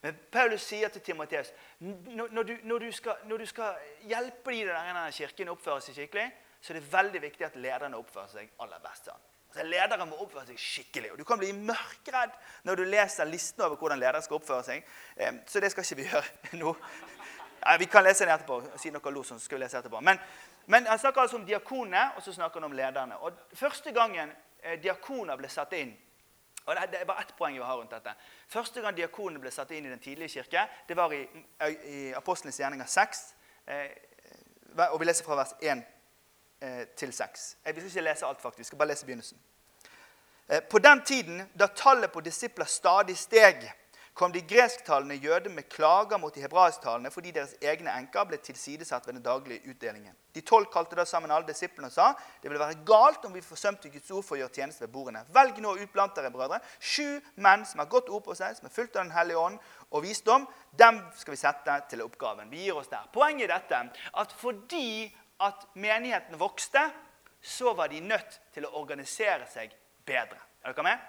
Men 0.00 0.18
Paulus 0.32 0.62
sier 0.62 0.88
til 0.92 1.02
Timoteus 1.02 1.52
når, 1.78 2.28
når, 2.32 2.50
når, 2.64 3.38
du 3.38 3.46
skal 3.46 3.78
hjelpe 4.06 4.52
de 4.52 4.66
der 4.68 5.10
kirken 5.10 5.48
å 5.48 5.56
oppføre 5.56 5.80
seg 5.82 5.96
skikkelig, 5.96 6.26
så 6.60 6.72
er 6.72 6.80
det 6.80 6.92
veldig 6.92 7.22
viktig 7.22 7.46
at 7.46 7.56
lederne 7.60 7.98
oppfører 7.98 8.32
seg 8.32 8.52
aller 8.62 8.82
best. 8.84 9.08
Altså, 9.10 9.64
ledere 9.64 10.06
må 10.08 10.18
oppføre 10.20 10.46
seg 10.50 10.60
skikkelig. 10.60 11.12
og 11.12 11.18
Du 11.18 11.24
kan 11.24 11.40
bli 11.40 11.52
mørkredd 11.56 12.34
når 12.68 12.80
du 12.80 12.84
leser 12.84 13.28
listen 13.28 13.64
over 13.64 13.80
hvordan 13.80 14.00
ledere 14.00 14.22
skal 14.24 14.40
oppføre 14.40 14.66
seg. 14.66 14.90
Så 15.46 15.62
det 15.64 15.72
skal 15.72 15.86
ikke 15.86 16.00
vi 16.02 16.08
gjøre 16.10 16.60
nå. 16.62 16.74
Vi 17.78 17.86
kan 17.90 18.04
lese 18.04 18.24
det 18.24 18.32
etterpå. 18.34 18.62
Siden 18.76 19.00
dere 19.00 19.12
lo, 19.14 19.22
så 19.22 19.38
skal 19.38 19.58
vi 19.58 19.64
lese 19.64 19.78
etterpå. 19.78 20.00
Men, 20.00 20.18
men 20.66 20.86
Han 20.86 20.98
snakker 20.98 21.20
altså 21.20 21.36
om 21.36 21.46
diakonene, 21.46 22.10
og 22.16 22.22
så 22.22 22.32
snakker 22.32 22.60
han 22.60 22.70
om 22.70 22.76
lederne. 22.76 23.16
Og 23.16 23.32
Første 23.54 23.92
gangen 23.92 24.32
eh, 24.62 24.80
diakoner 24.82 25.36
ble 25.36 25.48
satt 25.48 25.72
inn 25.72 25.96
og 26.66 26.74
Det 26.74 27.00
er 27.00 27.04
bare 27.06 27.22
ett 27.22 27.36
poeng 27.38 27.54
vi 27.54 27.62
har 27.62 27.76
rundt 27.78 27.92
dette. 27.94 28.10
Første 28.48 28.80
gang 28.82 28.96
diakonene 28.96 29.38
ble 29.38 29.50
satt 29.54 29.70
inn 29.70 29.86
i 29.86 29.90
den 29.90 30.02
tidlige 30.02 30.28
kirke, 30.28 30.64
det 30.88 30.96
var 30.96 31.12
i, 31.14 31.20
i 31.86 32.12
Apostlenes 32.12 32.58
gjerninger 32.58 32.86
6. 32.90 33.20
Eh, 33.66 33.90
og 34.90 35.00
vi 35.00 35.06
leser 35.06 35.24
fra 35.24 35.36
vers 35.38 35.54
1 35.62 35.84
eh, 36.60 36.80
til 36.98 37.12
6. 37.12 37.44
Vi 37.66 37.72
skal 37.72 37.86
ikke 37.86 38.04
lese 38.08 38.26
alt, 38.26 38.42
faktisk. 38.42 38.58
Vi 38.58 38.64
skal 38.64 38.78
bare 38.78 38.88
lese 38.88 39.06
begynnelsen. 39.06 39.38
Eh, 40.48 40.62
på 40.70 40.78
den 40.78 41.04
tiden, 41.04 41.50
da 41.54 41.66
tallet 41.66 42.12
på 42.12 42.20
disipler 42.20 42.64
stadig 42.64 43.16
steg, 43.18 43.62
kom 44.16 44.32
de 44.32 44.40
gresktalende 44.48 45.14
jøder 45.20 45.52
med 45.52 45.68
klager 45.68 46.16
mot 46.18 46.34
de 46.34 46.40
hebraisktalende 46.40 47.10
fordi 47.12 47.34
deres 47.36 47.52
egne 47.60 47.92
enker 48.00 48.24
ble 48.28 48.38
tilsidesatt 48.40 49.04
ved 49.06 49.18
den 49.18 49.24
daglige 49.24 49.68
utdelingen. 49.68 50.14
De 50.32 50.40
tolv 50.40 50.70
kalte 50.72 50.96
da 50.96 51.04
sammen 51.08 51.32
alle 51.32 51.48
disiplene 51.48 51.90
og 51.90 51.92
sa 51.92 52.06
det 52.42 52.48
ville 52.48 52.62
være 52.62 52.80
galt 52.88 53.24
om 53.28 53.34
vi 53.36 53.44
forsømte 53.44 53.90
Guds 53.92 54.10
ord 54.10 54.24
for 54.24 54.36
å 54.36 54.40
gjøre 54.40 54.56
tjeneste 54.56 54.86
ved 54.86 54.92
bordene. 54.94 55.24
Velg 55.36 55.60
nå 55.60 55.74
ut 55.76 55.92
blant 55.92 56.16
dere, 56.16 56.32
brødre, 56.32 56.62
sju 56.80 57.20
menn 57.44 57.66
som 57.68 57.82
har 57.82 57.90
godt 57.92 58.08
ord 58.08 58.24
på 58.24 58.36
seg, 58.38 58.56
som 58.56 58.68
er 58.68 58.72
fulgt 58.72 58.96
av 58.96 59.04
Den 59.04 59.16
hellige 59.16 59.42
ånd 59.42 59.58
og 59.90 60.04
visdom. 60.04 60.46
Dem 60.72 61.02
skal 61.20 61.36
vi 61.36 61.40
sette 61.40 61.76
til 61.90 62.04
oppgaven. 62.04 62.48
Vi 62.52 62.64
gir 62.64 62.80
oss 62.80 62.88
der. 62.92 63.04
Poenget 63.12 63.50
er 63.50 63.58
dette 63.58 63.82
at 64.22 64.32
fordi 64.40 65.12
at 65.44 65.68
menigheten 65.76 66.40
vokste, 66.40 66.86
så 67.42 67.76
var 67.76 67.92
de 67.92 68.00
nødt 68.00 68.40
til 68.54 68.64
å 68.64 68.72
organisere 68.80 69.44
seg 69.52 69.76
bedre. 70.08 70.40
Er 70.64 70.72
dere 70.72 70.88
med? 70.88 71.04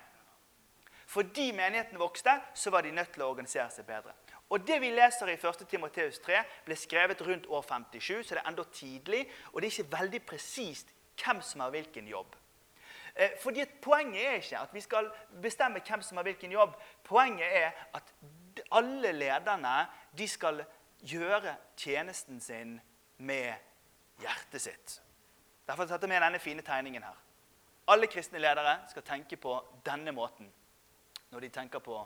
Fordi 1.07 1.51
menigheten 1.55 1.99
vokste, 1.99 2.33
så 2.53 2.69
var 2.69 2.83
de 2.83 2.91
nødt 2.91 3.13
til 3.15 3.23
å 3.23 3.29
organisere 3.31 3.69
seg 3.71 3.87
bedre. 3.87 4.11
Og 4.49 4.67
Det 4.67 4.79
vi 4.81 4.89
leser 4.91 5.27
i 5.31 5.37
1. 5.39 5.63
Timoteus 5.69 6.19
3, 6.19 6.41
ble 6.65 6.75
skrevet 6.75 7.21
rundt 7.23 7.47
år 7.47 7.63
57, 7.63 8.27
så 8.27 8.35
det 8.35 8.41
er 8.43 8.49
enda 8.49 8.63
tidlig. 8.63 9.23
Og 9.53 9.61
det 9.61 9.67
er 9.67 9.71
ikke 9.71 9.97
veldig 9.97 10.21
presist 10.25 10.91
hvem 11.23 11.41
som 11.41 11.63
har 11.63 11.71
hvilken 11.71 12.07
jobb. 12.07 12.35
Eh, 13.15 13.39
fordi 13.41 13.65
Poenget 13.81 14.25
er 14.25 14.33
ikke 14.41 14.59
at 14.59 14.73
vi 14.73 14.81
skal 14.81 15.11
bestemme 15.41 15.81
hvem 15.87 16.01
som 16.01 16.17
har 16.17 16.27
hvilken 16.27 16.51
jobb. 16.51 16.75
Poenget 17.03 17.55
er 17.63 17.71
at 17.93 18.13
alle 18.71 19.11
lederne 19.11 19.87
de 20.17 20.27
skal 20.27 20.63
gjøre 20.99 21.55
tjenesten 21.77 22.41
sin 22.41 22.81
med 23.17 23.53
hjertet 24.19 24.61
sitt. 24.61 25.01
Derfor 25.67 25.83
har 25.83 25.89
jeg 25.89 25.99
tatt 25.99 26.09
med 26.09 26.21
denne 26.21 26.39
fine 26.39 26.61
tegningen 26.61 27.03
her. 27.03 27.17
Alle 27.87 28.07
kristne 28.07 28.39
ledere 28.39 28.79
skal 28.89 29.03
tenke 29.03 29.37
på 29.39 29.55
denne 29.85 30.11
måten 30.11 30.51
når 31.29 31.39
de 31.39 31.49
tenker 31.49 31.79
på 31.79 31.99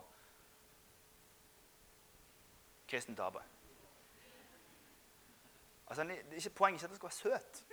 kristent 2.88 3.20
arbeid. 3.20 3.44
Altså, 5.88 6.04
det 6.04 6.18
er 6.18 6.36
ikke 6.36 6.50
Poenget 6.50 6.82
ikke 6.82 6.86
at 6.86 6.90
det 6.90 6.98
skal 6.98 7.10
være 7.10 7.40
søt. 7.40 7.66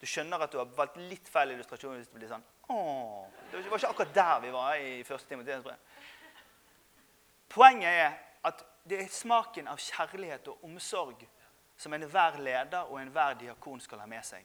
Du 0.00 0.06
skjønner 0.06 0.38
at 0.38 0.52
du 0.52 0.58
har 0.58 0.68
valgt 0.76 0.96
litt 1.00 1.28
feil 1.28 1.54
illustrasjon 1.54 1.96
hvis 1.96 2.10
det 2.10 2.18
blir 2.18 2.30
sånn 2.30 2.44
Åh, 2.68 3.24
Det 3.50 3.62
var 3.70 3.78
ikke 3.78 3.88
akkurat 3.88 4.14
der 4.14 4.40
vi 4.42 4.50
var 4.52 4.74
i 4.82 5.02
første 5.06 5.28
time. 5.28 5.76
Poenget 7.48 7.90
er 7.90 8.16
at 8.46 8.64
det 8.86 9.00
er 9.02 9.10
smaken 9.10 9.68
av 9.70 9.80
kjærlighet 9.82 10.48
og 10.52 10.64
omsorg 10.66 11.22
som 11.76 11.94
enhver 11.94 12.38
leder 12.42 12.90
og 12.90 13.00
enhver 13.00 13.38
diakon 13.38 13.80
skal 13.80 14.02
ha 14.02 14.10
med 14.10 14.24
seg. 14.26 14.44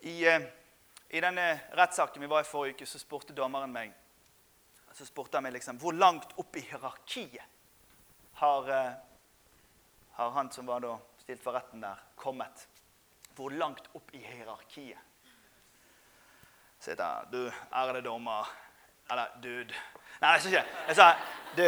I... 0.00 0.24
Eh, 0.26 0.46
i 1.08 1.20
denne 1.20 1.46
rettssaken 1.78 2.22
vi 2.22 2.28
var 2.30 2.42
i 2.42 2.48
forrige 2.48 2.74
uke, 2.74 2.86
så 2.86 2.98
spurte 2.98 3.36
dommeren 3.36 3.72
meg 3.72 3.94
så 4.96 5.04
spurte 5.04 5.36
han 5.36 5.44
meg 5.44 5.52
liksom, 5.58 5.76
hvor 5.76 5.92
langt 5.92 6.30
opp 6.40 6.56
i 6.56 6.62
hierarkiet 6.64 7.42
har, 8.40 8.68
uh, 8.70 8.92
har 10.16 10.30
han 10.32 10.48
som 10.52 10.68
var 10.68 10.80
da 10.80 10.94
stilt 11.20 11.42
for 11.44 11.52
retten 11.52 11.84
der, 11.84 12.00
kommet. 12.16 12.64
Hvor 13.36 13.52
langt 13.52 13.90
opp 13.92 14.14
i 14.16 14.22
hierarkiet? 14.24 14.96
Så 16.80 16.94
jeg 16.94 16.98
sa 16.98 17.24
Du, 17.32 17.52
ærede 17.72 18.02
dommer 18.04 18.48
Eller 19.10 19.36
dude. 19.42 19.74
Nei, 20.20 20.32
jeg 20.32 20.42
sa 20.42 20.48
ikke 20.48 20.64
Jeg 20.88 20.96
sa 20.96 21.06
Du 21.56 21.62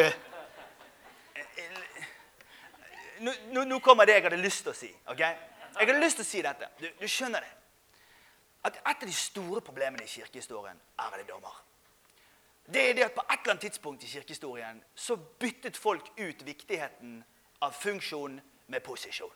nå, 3.25 3.65
nå, 3.65 3.79
kommer 3.81 4.05
det 4.07 4.15
jeg 4.19 4.23
hadde 4.29 4.41
lyst 4.41 4.63
til 4.63 4.73
å 4.73 4.77
si. 4.77 4.91
ok? 5.11 5.21
Jeg 5.21 5.87
hadde 5.89 6.01
lyst 6.01 6.21
til 6.21 6.27
å 6.27 6.29
si 6.29 6.43
dette. 6.45 6.69
Du, 6.79 6.87
du 7.01 7.09
skjønner 7.09 7.45
det 7.45 7.58
at 8.65 8.77
et 8.77 9.03
av 9.03 9.07
de 9.07 9.15
store 9.15 9.63
problemene 9.65 10.05
i 10.05 10.11
kirkehistorien 10.11 10.81
er 10.99 11.17
det 11.17 11.29
dommer. 11.29 11.65
Det 12.69 12.91
er 12.91 12.95
det 12.95 13.05
at 13.07 13.15
på 13.17 13.25
et 13.25 13.39
eller 13.39 13.55
annet 13.55 13.65
tidspunkt 13.65 14.05
i 14.05 14.11
kirkehistorien 14.11 14.83
så 14.95 15.17
byttet 15.17 15.77
folk 15.77 16.11
ut 16.19 16.47
viktigheten 16.47 17.23
av 17.65 17.73
funksjon 17.73 18.41
med 18.67 18.83
posisjon. 18.85 19.33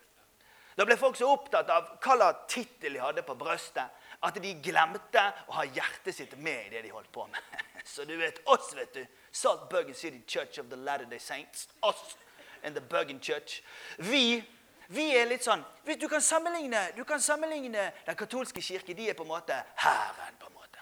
Da 0.76 0.84
ble 0.88 0.96
folk 0.96 1.16
så 1.16 1.28
opptatt 1.28 1.68
av 1.72 1.88
hva 2.00 2.16
slags 2.16 2.54
tittel 2.54 2.96
de 2.96 3.00
hadde 3.02 3.24
på 3.26 3.36
brøstet, 3.36 3.88
at 4.22 4.38
de 4.40 4.52
glemte 4.64 5.22
å 5.48 5.56
ha 5.58 5.64
hjertet 5.66 6.16
sitt 6.16 6.36
med 6.38 6.68
i 6.68 6.70
det 6.76 6.84
de 6.86 6.92
holdt 6.94 7.10
på 7.12 7.26
med. 7.28 7.64
Så 7.92 8.06
du 8.08 8.14
vet 8.16 8.38
oss, 8.48 8.70
vet 8.76 8.94
du. 8.94 9.02
Salt 9.32 9.68
Bergen 9.70 9.94
City 9.94 10.22
Church 10.26 10.60
of 10.60 10.68
the 10.70 10.76
Latter-day 10.76 11.18
Saints. 11.18 11.68
Oss 11.82 12.16
in 12.64 12.74
the 12.74 12.80
Bergen 12.80 13.20
Church. 13.20 13.62
Vi 13.98 14.44
vi 14.92 15.08
er 15.16 15.28
litt 15.30 15.44
sånn 15.44 15.62
Du 15.98 16.08
kan 16.08 16.20
sammenligne, 16.22 16.80
du 16.96 17.04
kan 17.04 17.20
sammenligne 17.20 17.90
den 18.06 18.16
katolske 18.16 18.62
kirke. 18.62 18.94
De 18.94 19.08
er 19.10 19.16
på 19.18 19.24
en 19.24 19.32
måte 19.32 19.56
hæren. 19.76 20.36
på 20.38 20.46
en 20.46 20.54
måte. 20.54 20.78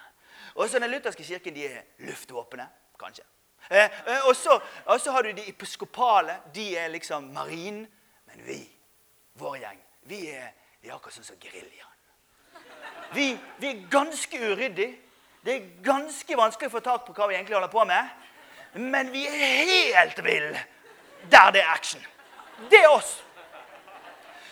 Og 0.55 0.68
så 0.68 0.79
den 0.79 0.90
lutherske 0.90 1.25
kirken 1.25 1.55
de 1.55 1.66
er 1.66 1.85
luftvåpenet, 1.99 2.68
kanskje. 2.99 3.25
Eh, 3.70 3.85
eh, 3.85 4.27
og, 4.29 4.37
så, 4.37 5.11
har 5.11 5.23
du 5.23 5.33
de 5.33 5.49
episkopale. 5.49 6.40
De 6.55 6.77
er 6.77 6.88
liksom 6.88 7.31
marinen. 7.33 7.87
Men 8.27 8.46
vi, 8.46 8.59
vår 9.35 9.57
gjeng, 9.57 9.79
vi 10.03 10.27
er, 10.31 10.51
vi 10.81 10.88
er 10.88 10.94
akkurat 10.94 11.16
sånn 11.16 11.31
som 11.31 11.38
geriljaen. 11.40 11.87
Vi, 13.14 13.33
vi, 13.59 13.70
er 13.70 13.87
ganske 13.90 14.38
uryddige. 14.38 14.99
Det 15.40 15.55
er 15.55 15.70
ganske 15.83 16.37
vanskelig 16.37 16.68
å 16.68 16.75
få 16.77 16.83
tak 16.85 17.07
på 17.07 17.14
hva 17.16 17.31
vi 17.31 17.38
egentlig 17.38 17.57
holder 17.57 17.73
på 17.73 17.87
med. 17.88 18.12
Men 18.77 19.11
vi 19.11 19.25
er 19.27 19.40
helt 19.96 20.20
ville 20.25 20.61
der 21.31 21.51
det 21.51 21.62
er 21.62 21.73
action. 21.73 22.05
Det 22.70 22.79
er 22.85 22.92
oss. 22.92 23.16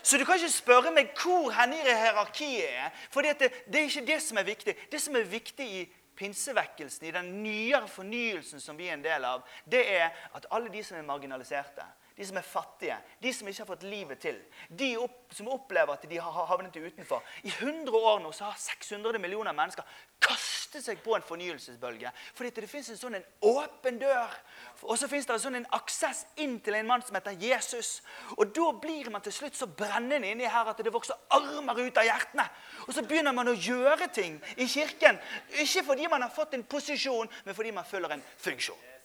Så 0.09 0.17
du 0.17 0.25
kan 0.25 0.39
ikke 0.41 0.49
spørre 0.49 0.91
meg 0.97 1.11
hvor 1.21 1.51
hen 1.53 1.75
i 1.77 1.83
hierarkiet 1.85 2.65
er. 2.65 2.93
For 3.13 3.21
det, 3.21 3.51
det, 3.69 3.77
er 3.77 3.91
ikke 3.91 4.07
det 4.09 4.23
som 4.25 4.39
er 4.41 4.47
viktig. 4.47 4.75
Det 4.89 5.01
som 5.05 5.19
er 5.21 5.27
viktig 5.29 5.67
i 5.69 5.83
pinsevekkelsen, 6.17 7.05
i 7.05 7.13
den 7.13 7.29
nyere 7.43 7.85
fornyelsen 7.93 8.63
som 8.63 8.79
vi 8.79 8.89
er 8.89 8.97
en 8.97 9.05
del 9.05 9.27
av, 9.29 9.45
det 9.69 9.83
er 9.99 10.09
at 10.33 10.49
alle 10.57 10.73
de 10.73 10.81
som 10.87 10.97
er 10.97 11.05
marginaliserte, 11.05 11.85
de 12.19 12.27
som 12.27 12.37
er 12.41 12.47
fattige, 12.47 12.97
de 13.23 13.33
som 13.35 13.49
ikke 13.49 13.63
har 13.63 13.71
fått 13.71 13.85
livet 13.87 14.19
til, 14.19 14.39
de 14.69 14.89
opp, 14.99 15.21
som 15.35 15.49
opplever 15.55 15.95
at 15.95 16.07
de 16.11 16.19
har 16.19 16.47
havnet 16.51 16.75
utenfor 16.75 17.23
I 17.47 17.53
100 17.53 17.95
år 17.95 18.19
nå 18.25 18.33
så 18.35 18.49
har 18.49 18.59
600 18.59 19.21
millioner 19.23 19.55
mennesker 19.55 19.87
kastet 20.19 20.83
seg 20.83 20.99
på 21.05 21.15
en 21.15 21.23
fornyelsesbølge. 21.25 22.11
Fordi 22.35 22.51
det 22.57 22.69
finnes 22.69 22.91
en 22.91 22.99
sånn 22.99 23.19
en 23.21 23.29
åpen 23.47 24.01
dør. 24.01 24.35
Og 24.83 24.99
så 24.99 25.09
finnes 25.11 25.29
det 25.29 25.37
en 25.37 25.45
sånn 25.45 25.61
en 25.61 25.69
aksess 25.79 26.25
inn 26.43 26.59
til 26.65 26.75
en 26.75 26.91
mann 26.91 27.05
som 27.07 27.17
heter 27.17 27.39
Jesus. 27.39 28.01
Og 28.37 28.51
da 28.57 28.67
blir 28.83 29.13
man 29.15 29.23
til 29.25 29.37
slutt 29.37 29.57
så 29.57 29.71
brennende 29.71 30.33
inni 30.33 30.51
her 30.51 30.73
at 30.73 30.83
det 30.83 30.93
vokser 30.95 31.19
armer 31.39 31.79
ut 31.79 32.03
av 32.03 32.09
hjertene. 32.09 32.49
Og 32.89 32.93
så 32.97 33.07
begynner 33.07 33.37
man 33.37 33.53
å 33.53 33.57
gjøre 33.57 34.11
ting 34.11 34.41
i 34.59 34.67
kirken. 34.67 35.23
Ikke 35.63 35.87
fordi 35.87 36.11
man 36.11 36.27
har 36.27 36.35
fått 36.35 36.59
en 36.59 36.67
posisjon, 36.67 37.31
men 37.47 37.57
fordi 37.57 37.75
man 37.79 37.89
følger 37.89 38.19
en 38.19 38.29
funksjon. 38.43 38.98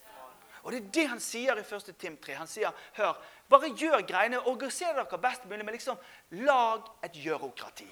Og 0.64 0.72
det 0.72 0.80
er 0.80 0.90
det 0.96 1.04
han 1.12 1.20
sier 1.20 1.60
i 1.60 1.64
1. 1.64 1.92
Tim 2.00 2.16
3. 2.24 2.38
Han 2.40 2.48
sier 2.48 2.72
hør, 2.96 3.20
bare 3.52 3.68
gjør 3.76 4.00
greiene, 4.08 4.40
organiser 4.48 4.96
dere 4.96 5.20
best 5.20 5.44
mulig, 5.44 5.64
men 5.64 5.76
liksom 5.76 6.00
lag 6.40 6.88
et 7.04 7.20
gjørokrati. 7.20 7.90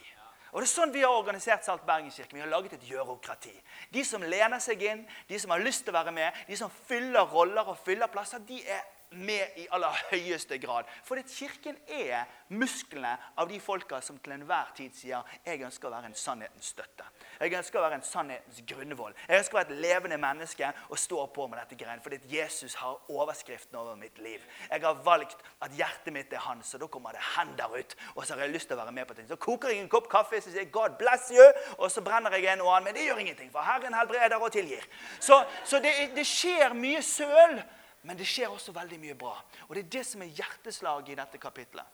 Og 0.53 0.61
det 0.61 0.67
er 0.67 0.73
sånn 0.73 0.93
Vi 0.93 1.01
har 1.01 1.15
organisert 1.17 1.65
Salt 1.65 1.85
Bergenskirken. 1.89 2.37
Vi 2.37 2.43
har 2.45 2.51
laget 2.53 2.75
et 2.77 2.89
gjørokrati. 2.89 3.53
De 3.93 4.05
som 4.05 4.25
lener 4.25 4.61
seg 4.61 4.83
inn, 4.85 5.07
de 5.29 5.39
som 5.41 5.53
har 5.55 5.63
lyst 5.65 5.87
til 5.87 5.95
å 5.95 5.99
være 6.01 6.13
med, 6.13 6.43
de 6.49 6.59
som 6.61 6.73
fyller 6.89 7.29
roller 7.33 7.69
og 7.73 7.79
fyller 7.81 8.13
plasser, 8.13 8.43
de 8.49 8.61
er 8.61 8.83
med 9.15 9.59
i 9.61 9.67
aller 9.71 9.99
høyeste 10.11 10.59
grad. 10.59 10.89
For 11.05 11.19
det 11.19 11.31
kirken 11.31 11.77
er 11.89 12.25
musklene 12.53 13.15
av 13.37 13.49
de 13.49 13.59
folka 13.61 14.01
som 14.05 14.19
til 14.23 14.35
enhver 14.37 14.73
tid 14.77 14.95
sier 14.97 15.23
jeg 15.47 15.63
ønsker 15.65 15.89
å 15.89 15.95
være 15.95 16.11
en 16.11 16.19
sannhetens 16.19 16.73
støtte. 16.75 17.07
Jeg 17.41 17.55
ønsker 17.59 17.81
å 17.81 17.85
være 17.85 17.99
en 17.99 18.07
sannhetens 18.07 18.61
grunnvoll. 18.69 19.15
Jeg 19.29 19.43
ønsker 19.43 19.57
å 19.57 19.61
være 19.61 19.75
et 19.75 19.83
levende 19.85 20.19
menneske 20.21 20.69
og 20.89 21.01
stå 21.01 21.27
på 21.35 21.47
med 21.51 21.59
dette 21.63 21.79
greiene. 21.81 22.03
Fordi 22.05 22.21
Jesus 22.31 22.77
har 22.81 23.11
overskriften 23.11 23.79
over 23.81 23.97
mitt 23.99 24.19
liv. 24.23 24.45
Jeg 24.71 24.85
har 24.85 25.03
valgt 25.05 25.43
at 25.65 25.75
hjertet 25.77 26.15
mitt 26.15 26.33
er 26.33 26.45
hans, 26.47 26.75
og 26.75 26.85
da 26.85 26.91
kommer 26.93 27.17
det 27.17 27.25
hender 27.37 27.79
ut. 27.79 27.97
Og 28.15 28.25
så 28.27 28.37
har 28.37 28.47
jeg 28.47 28.57
lyst 28.57 28.71
til 28.71 28.79
å 28.79 28.83
være 28.83 28.95
med 28.95 29.09
på 29.09 29.19
ting. 29.19 29.29
Så 29.29 29.41
koker 29.41 29.73
jeg 29.73 29.83
en 29.83 29.93
kopp 29.93 30.11
kaffe, 30.13 30.41
så 30.41 30.51
sier 30.51 30.65
jeg 30.65 30.73
'God 30.73 30.99
bless 30.99 31.31
you', 31.35 31.53
og 31.79 31.91
så 31.91 32.01
brenner 32.05 32.31
jeg 32.37 32.53
en 32.53 32.61
og 32.61 32.77
annen. 32.77 32.85
Men 32.85 32.95
det 32.95 33.07
gjør 33.07 33.19
ingenting, 33.19 33.53
for 33.53 33.61
Herren 33.61 33.95
helbreder 33.95 34.37
og 34.37 34.53
tilgir. 34.53 34.85
Så, 35.21 35.45
så 35.65 35.79
det, 35.79 36.13
det 36.17 36.27
skjer 36.27 36.73
mye 36.73 37.03
søl. 37.03 37.63
Men 38.03 38.19
det 38.19 38.27
skjer 38.27 38.51
også 38.51 38.75
veldig 38.75 38.99
mye 39.01 39.17
bra. 39.19 39.35
Og 39.69 39.75
det 39.75 39.85
er 39.85 39.93
det 39.99 40.05
som 40.07 40.23
er 40.25 40.33
hjerteslaget 40.35 41.13
i 41.13 41.19
dette 41.19 41.39
kapitlet. 41.39 41.87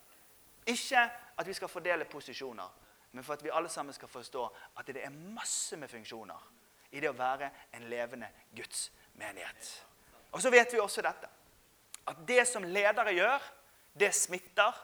Ikke 0.68 1.03
at 1.38 1.49
vi 1.49 1.57
skal 1.57 1.71
fordele 1.71 2.05
posisjoner, 2.09 2.68
men 3.12 3.25
for 3.25 3.37
at 3.37 3.44
vi 3.44 3.53
alle 3.53 3.68
sammen 3.73 3.94
skal 3.97 4.09
forstå 4.09 4.44
at 4.77 4.88
det 4.92 5.05
er 5.05 5.21
masse 5.35 5.77
med 5.77 5.88
funksjoner 5.88 6.49
i 6.92 7.01
det 7.01 7.11
å 7.11 7.16
være 7.16 7.51
en 7.77 7.87
levende 7.88 8.29
Guds 8.57 8.88
menighet. 9.21 9.71
Og 10.33 10.42
så 10.42 10.53
vet 10.53 10.73
vi 10.73 10.81
også 10.81 11.05
dette. 11.05 11.29
At 12.09 12.21
det 12.29 12.44
som 12.49 12.64
ledere 12.64 13.12
gjør, 13.16 13.44
det 13.99 14.14
smitter 14.16 14.77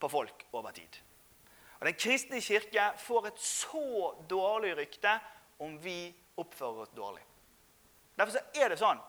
på 0.00 0.10
folk 0.10 0.46
over 0.52 0.74
tid. 0.74 1.00
Og 1.78 1.86
Den 1.86 1.98
kristne 1.98 2.40
kirke 2.40 2.92
får 2.98 3.26
et 3.26 3.40
så 3.42 4.14
dårlig 4.30 4.76
rykte 4.78 5.18
om 5.62 5.76
vi 5.82 6.14
oppfører 6.36 6.86
oss 6.86 6.94
dårlig. 6.96 7.22
Derfor 8.16 8.38
er 8.56 8.72
det 8.72 8.80
sånn 8.80 9.00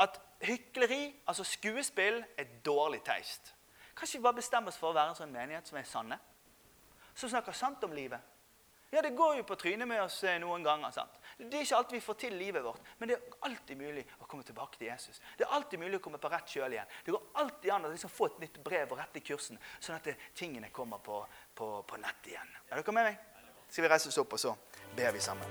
at 0.00 0.18
hykleri, 0.40 1.14
altså 1.26 1.44
skuespill, 1.44 2.22
er 2.36 2.56
dårlig 2.64 3.02
teist. 3.06 3.54
Kanskje 3.96 4.18
vi 4.18 4.22
bare 4.22 4.40
bestemmer 4.40 4.72
oss 4.72 4.80
for 4.80 4.92
å 4.92 4.96
være 4.96 5.14
en 5.14 5.20
sånn 5.20 5.32
menighet 5.32 5.68
som 5.68 5.78
er 5.80 5.86
sanne? 5.88 6.18
Som 7.16 7.32
snakker 7.32 7.56
sant 7.56 7.84
om 7.84 7.94
livet. 7.96 8.20
Ja, 8.90 9.02
det 9.02 9.16
går 9.16 9.36
jo 9.36 9.42
på 9.42 9.56
trynet 9.58 9.88
med 9.88 9.98
oss 10.02 10.22
eh, 10.24 10.38
noen 10.40 10.62
ganger. 10.64 10.90
sant? 10.94 11.16
Det 11.38 11.58
er 11.58 11.64
ikke 11.64 11.76
alt 11.80 11.92
vi 11.92 12.00
får 12.00 12.18
til 12.20 12.36
livet 12.38 12.64
vårt, 12.64 12.80
men 12.98 13.10
det 13.10 13.16
er 13.16 13.38
alltid 13.48 13.76
mulig 13.80 14.04
å 14.22 14.28
komme 14.30 14.46
tilbake 14.46 14.78
til 14.78 14.86
Jesus. 14.88 15.20
Det 15.36 15.44
er 15.44 15.56
alltid 15.56 15.82
mulig 15.82 15.98
å 15.98 16.04
komme 16.04 16.20
på 16.22 16.30
rett 16.32 16.54
kjøl 16.54 16.76
igjen. 16.76 16.94
Det 17.04 17.12
går 17.16 17.26
alltid 17.42 17.70
an 17.74 17.88
å 17.88 17.92
liksom 17.92 18.12
få 18.12 18.30
et 18.30 18.38
nytt 18.46 18.60
brev 18.64 18.94
og 18.94 19.00
rette 19.02 19.24
kursen, 19.26 19.58
sånn 19.80 19.98
at 19.98 20.06
det, 20.06 20.16
tingene 20.38 20.70
kommer 20.70 21.02
på, 21.02 21.18
på, 21.54 21.72
på 21.88 22.00
nett 22.00 22.30
igjen. 22.30 22.56
Er 22.70 22.80
dere 22.80 22.96
med 22.96 23.10
meg? 23.10 23.20
Skal 23.66 23.88
vi 23.88 23.90
reise 23.90 24.12
oss 24.12 24.22
opp, 24.22 24.38
og 24.38 24.40
så 24.40 24.54
ber 24.96 25.12
vi 25.16 25.24
sammen. 25.24 25.50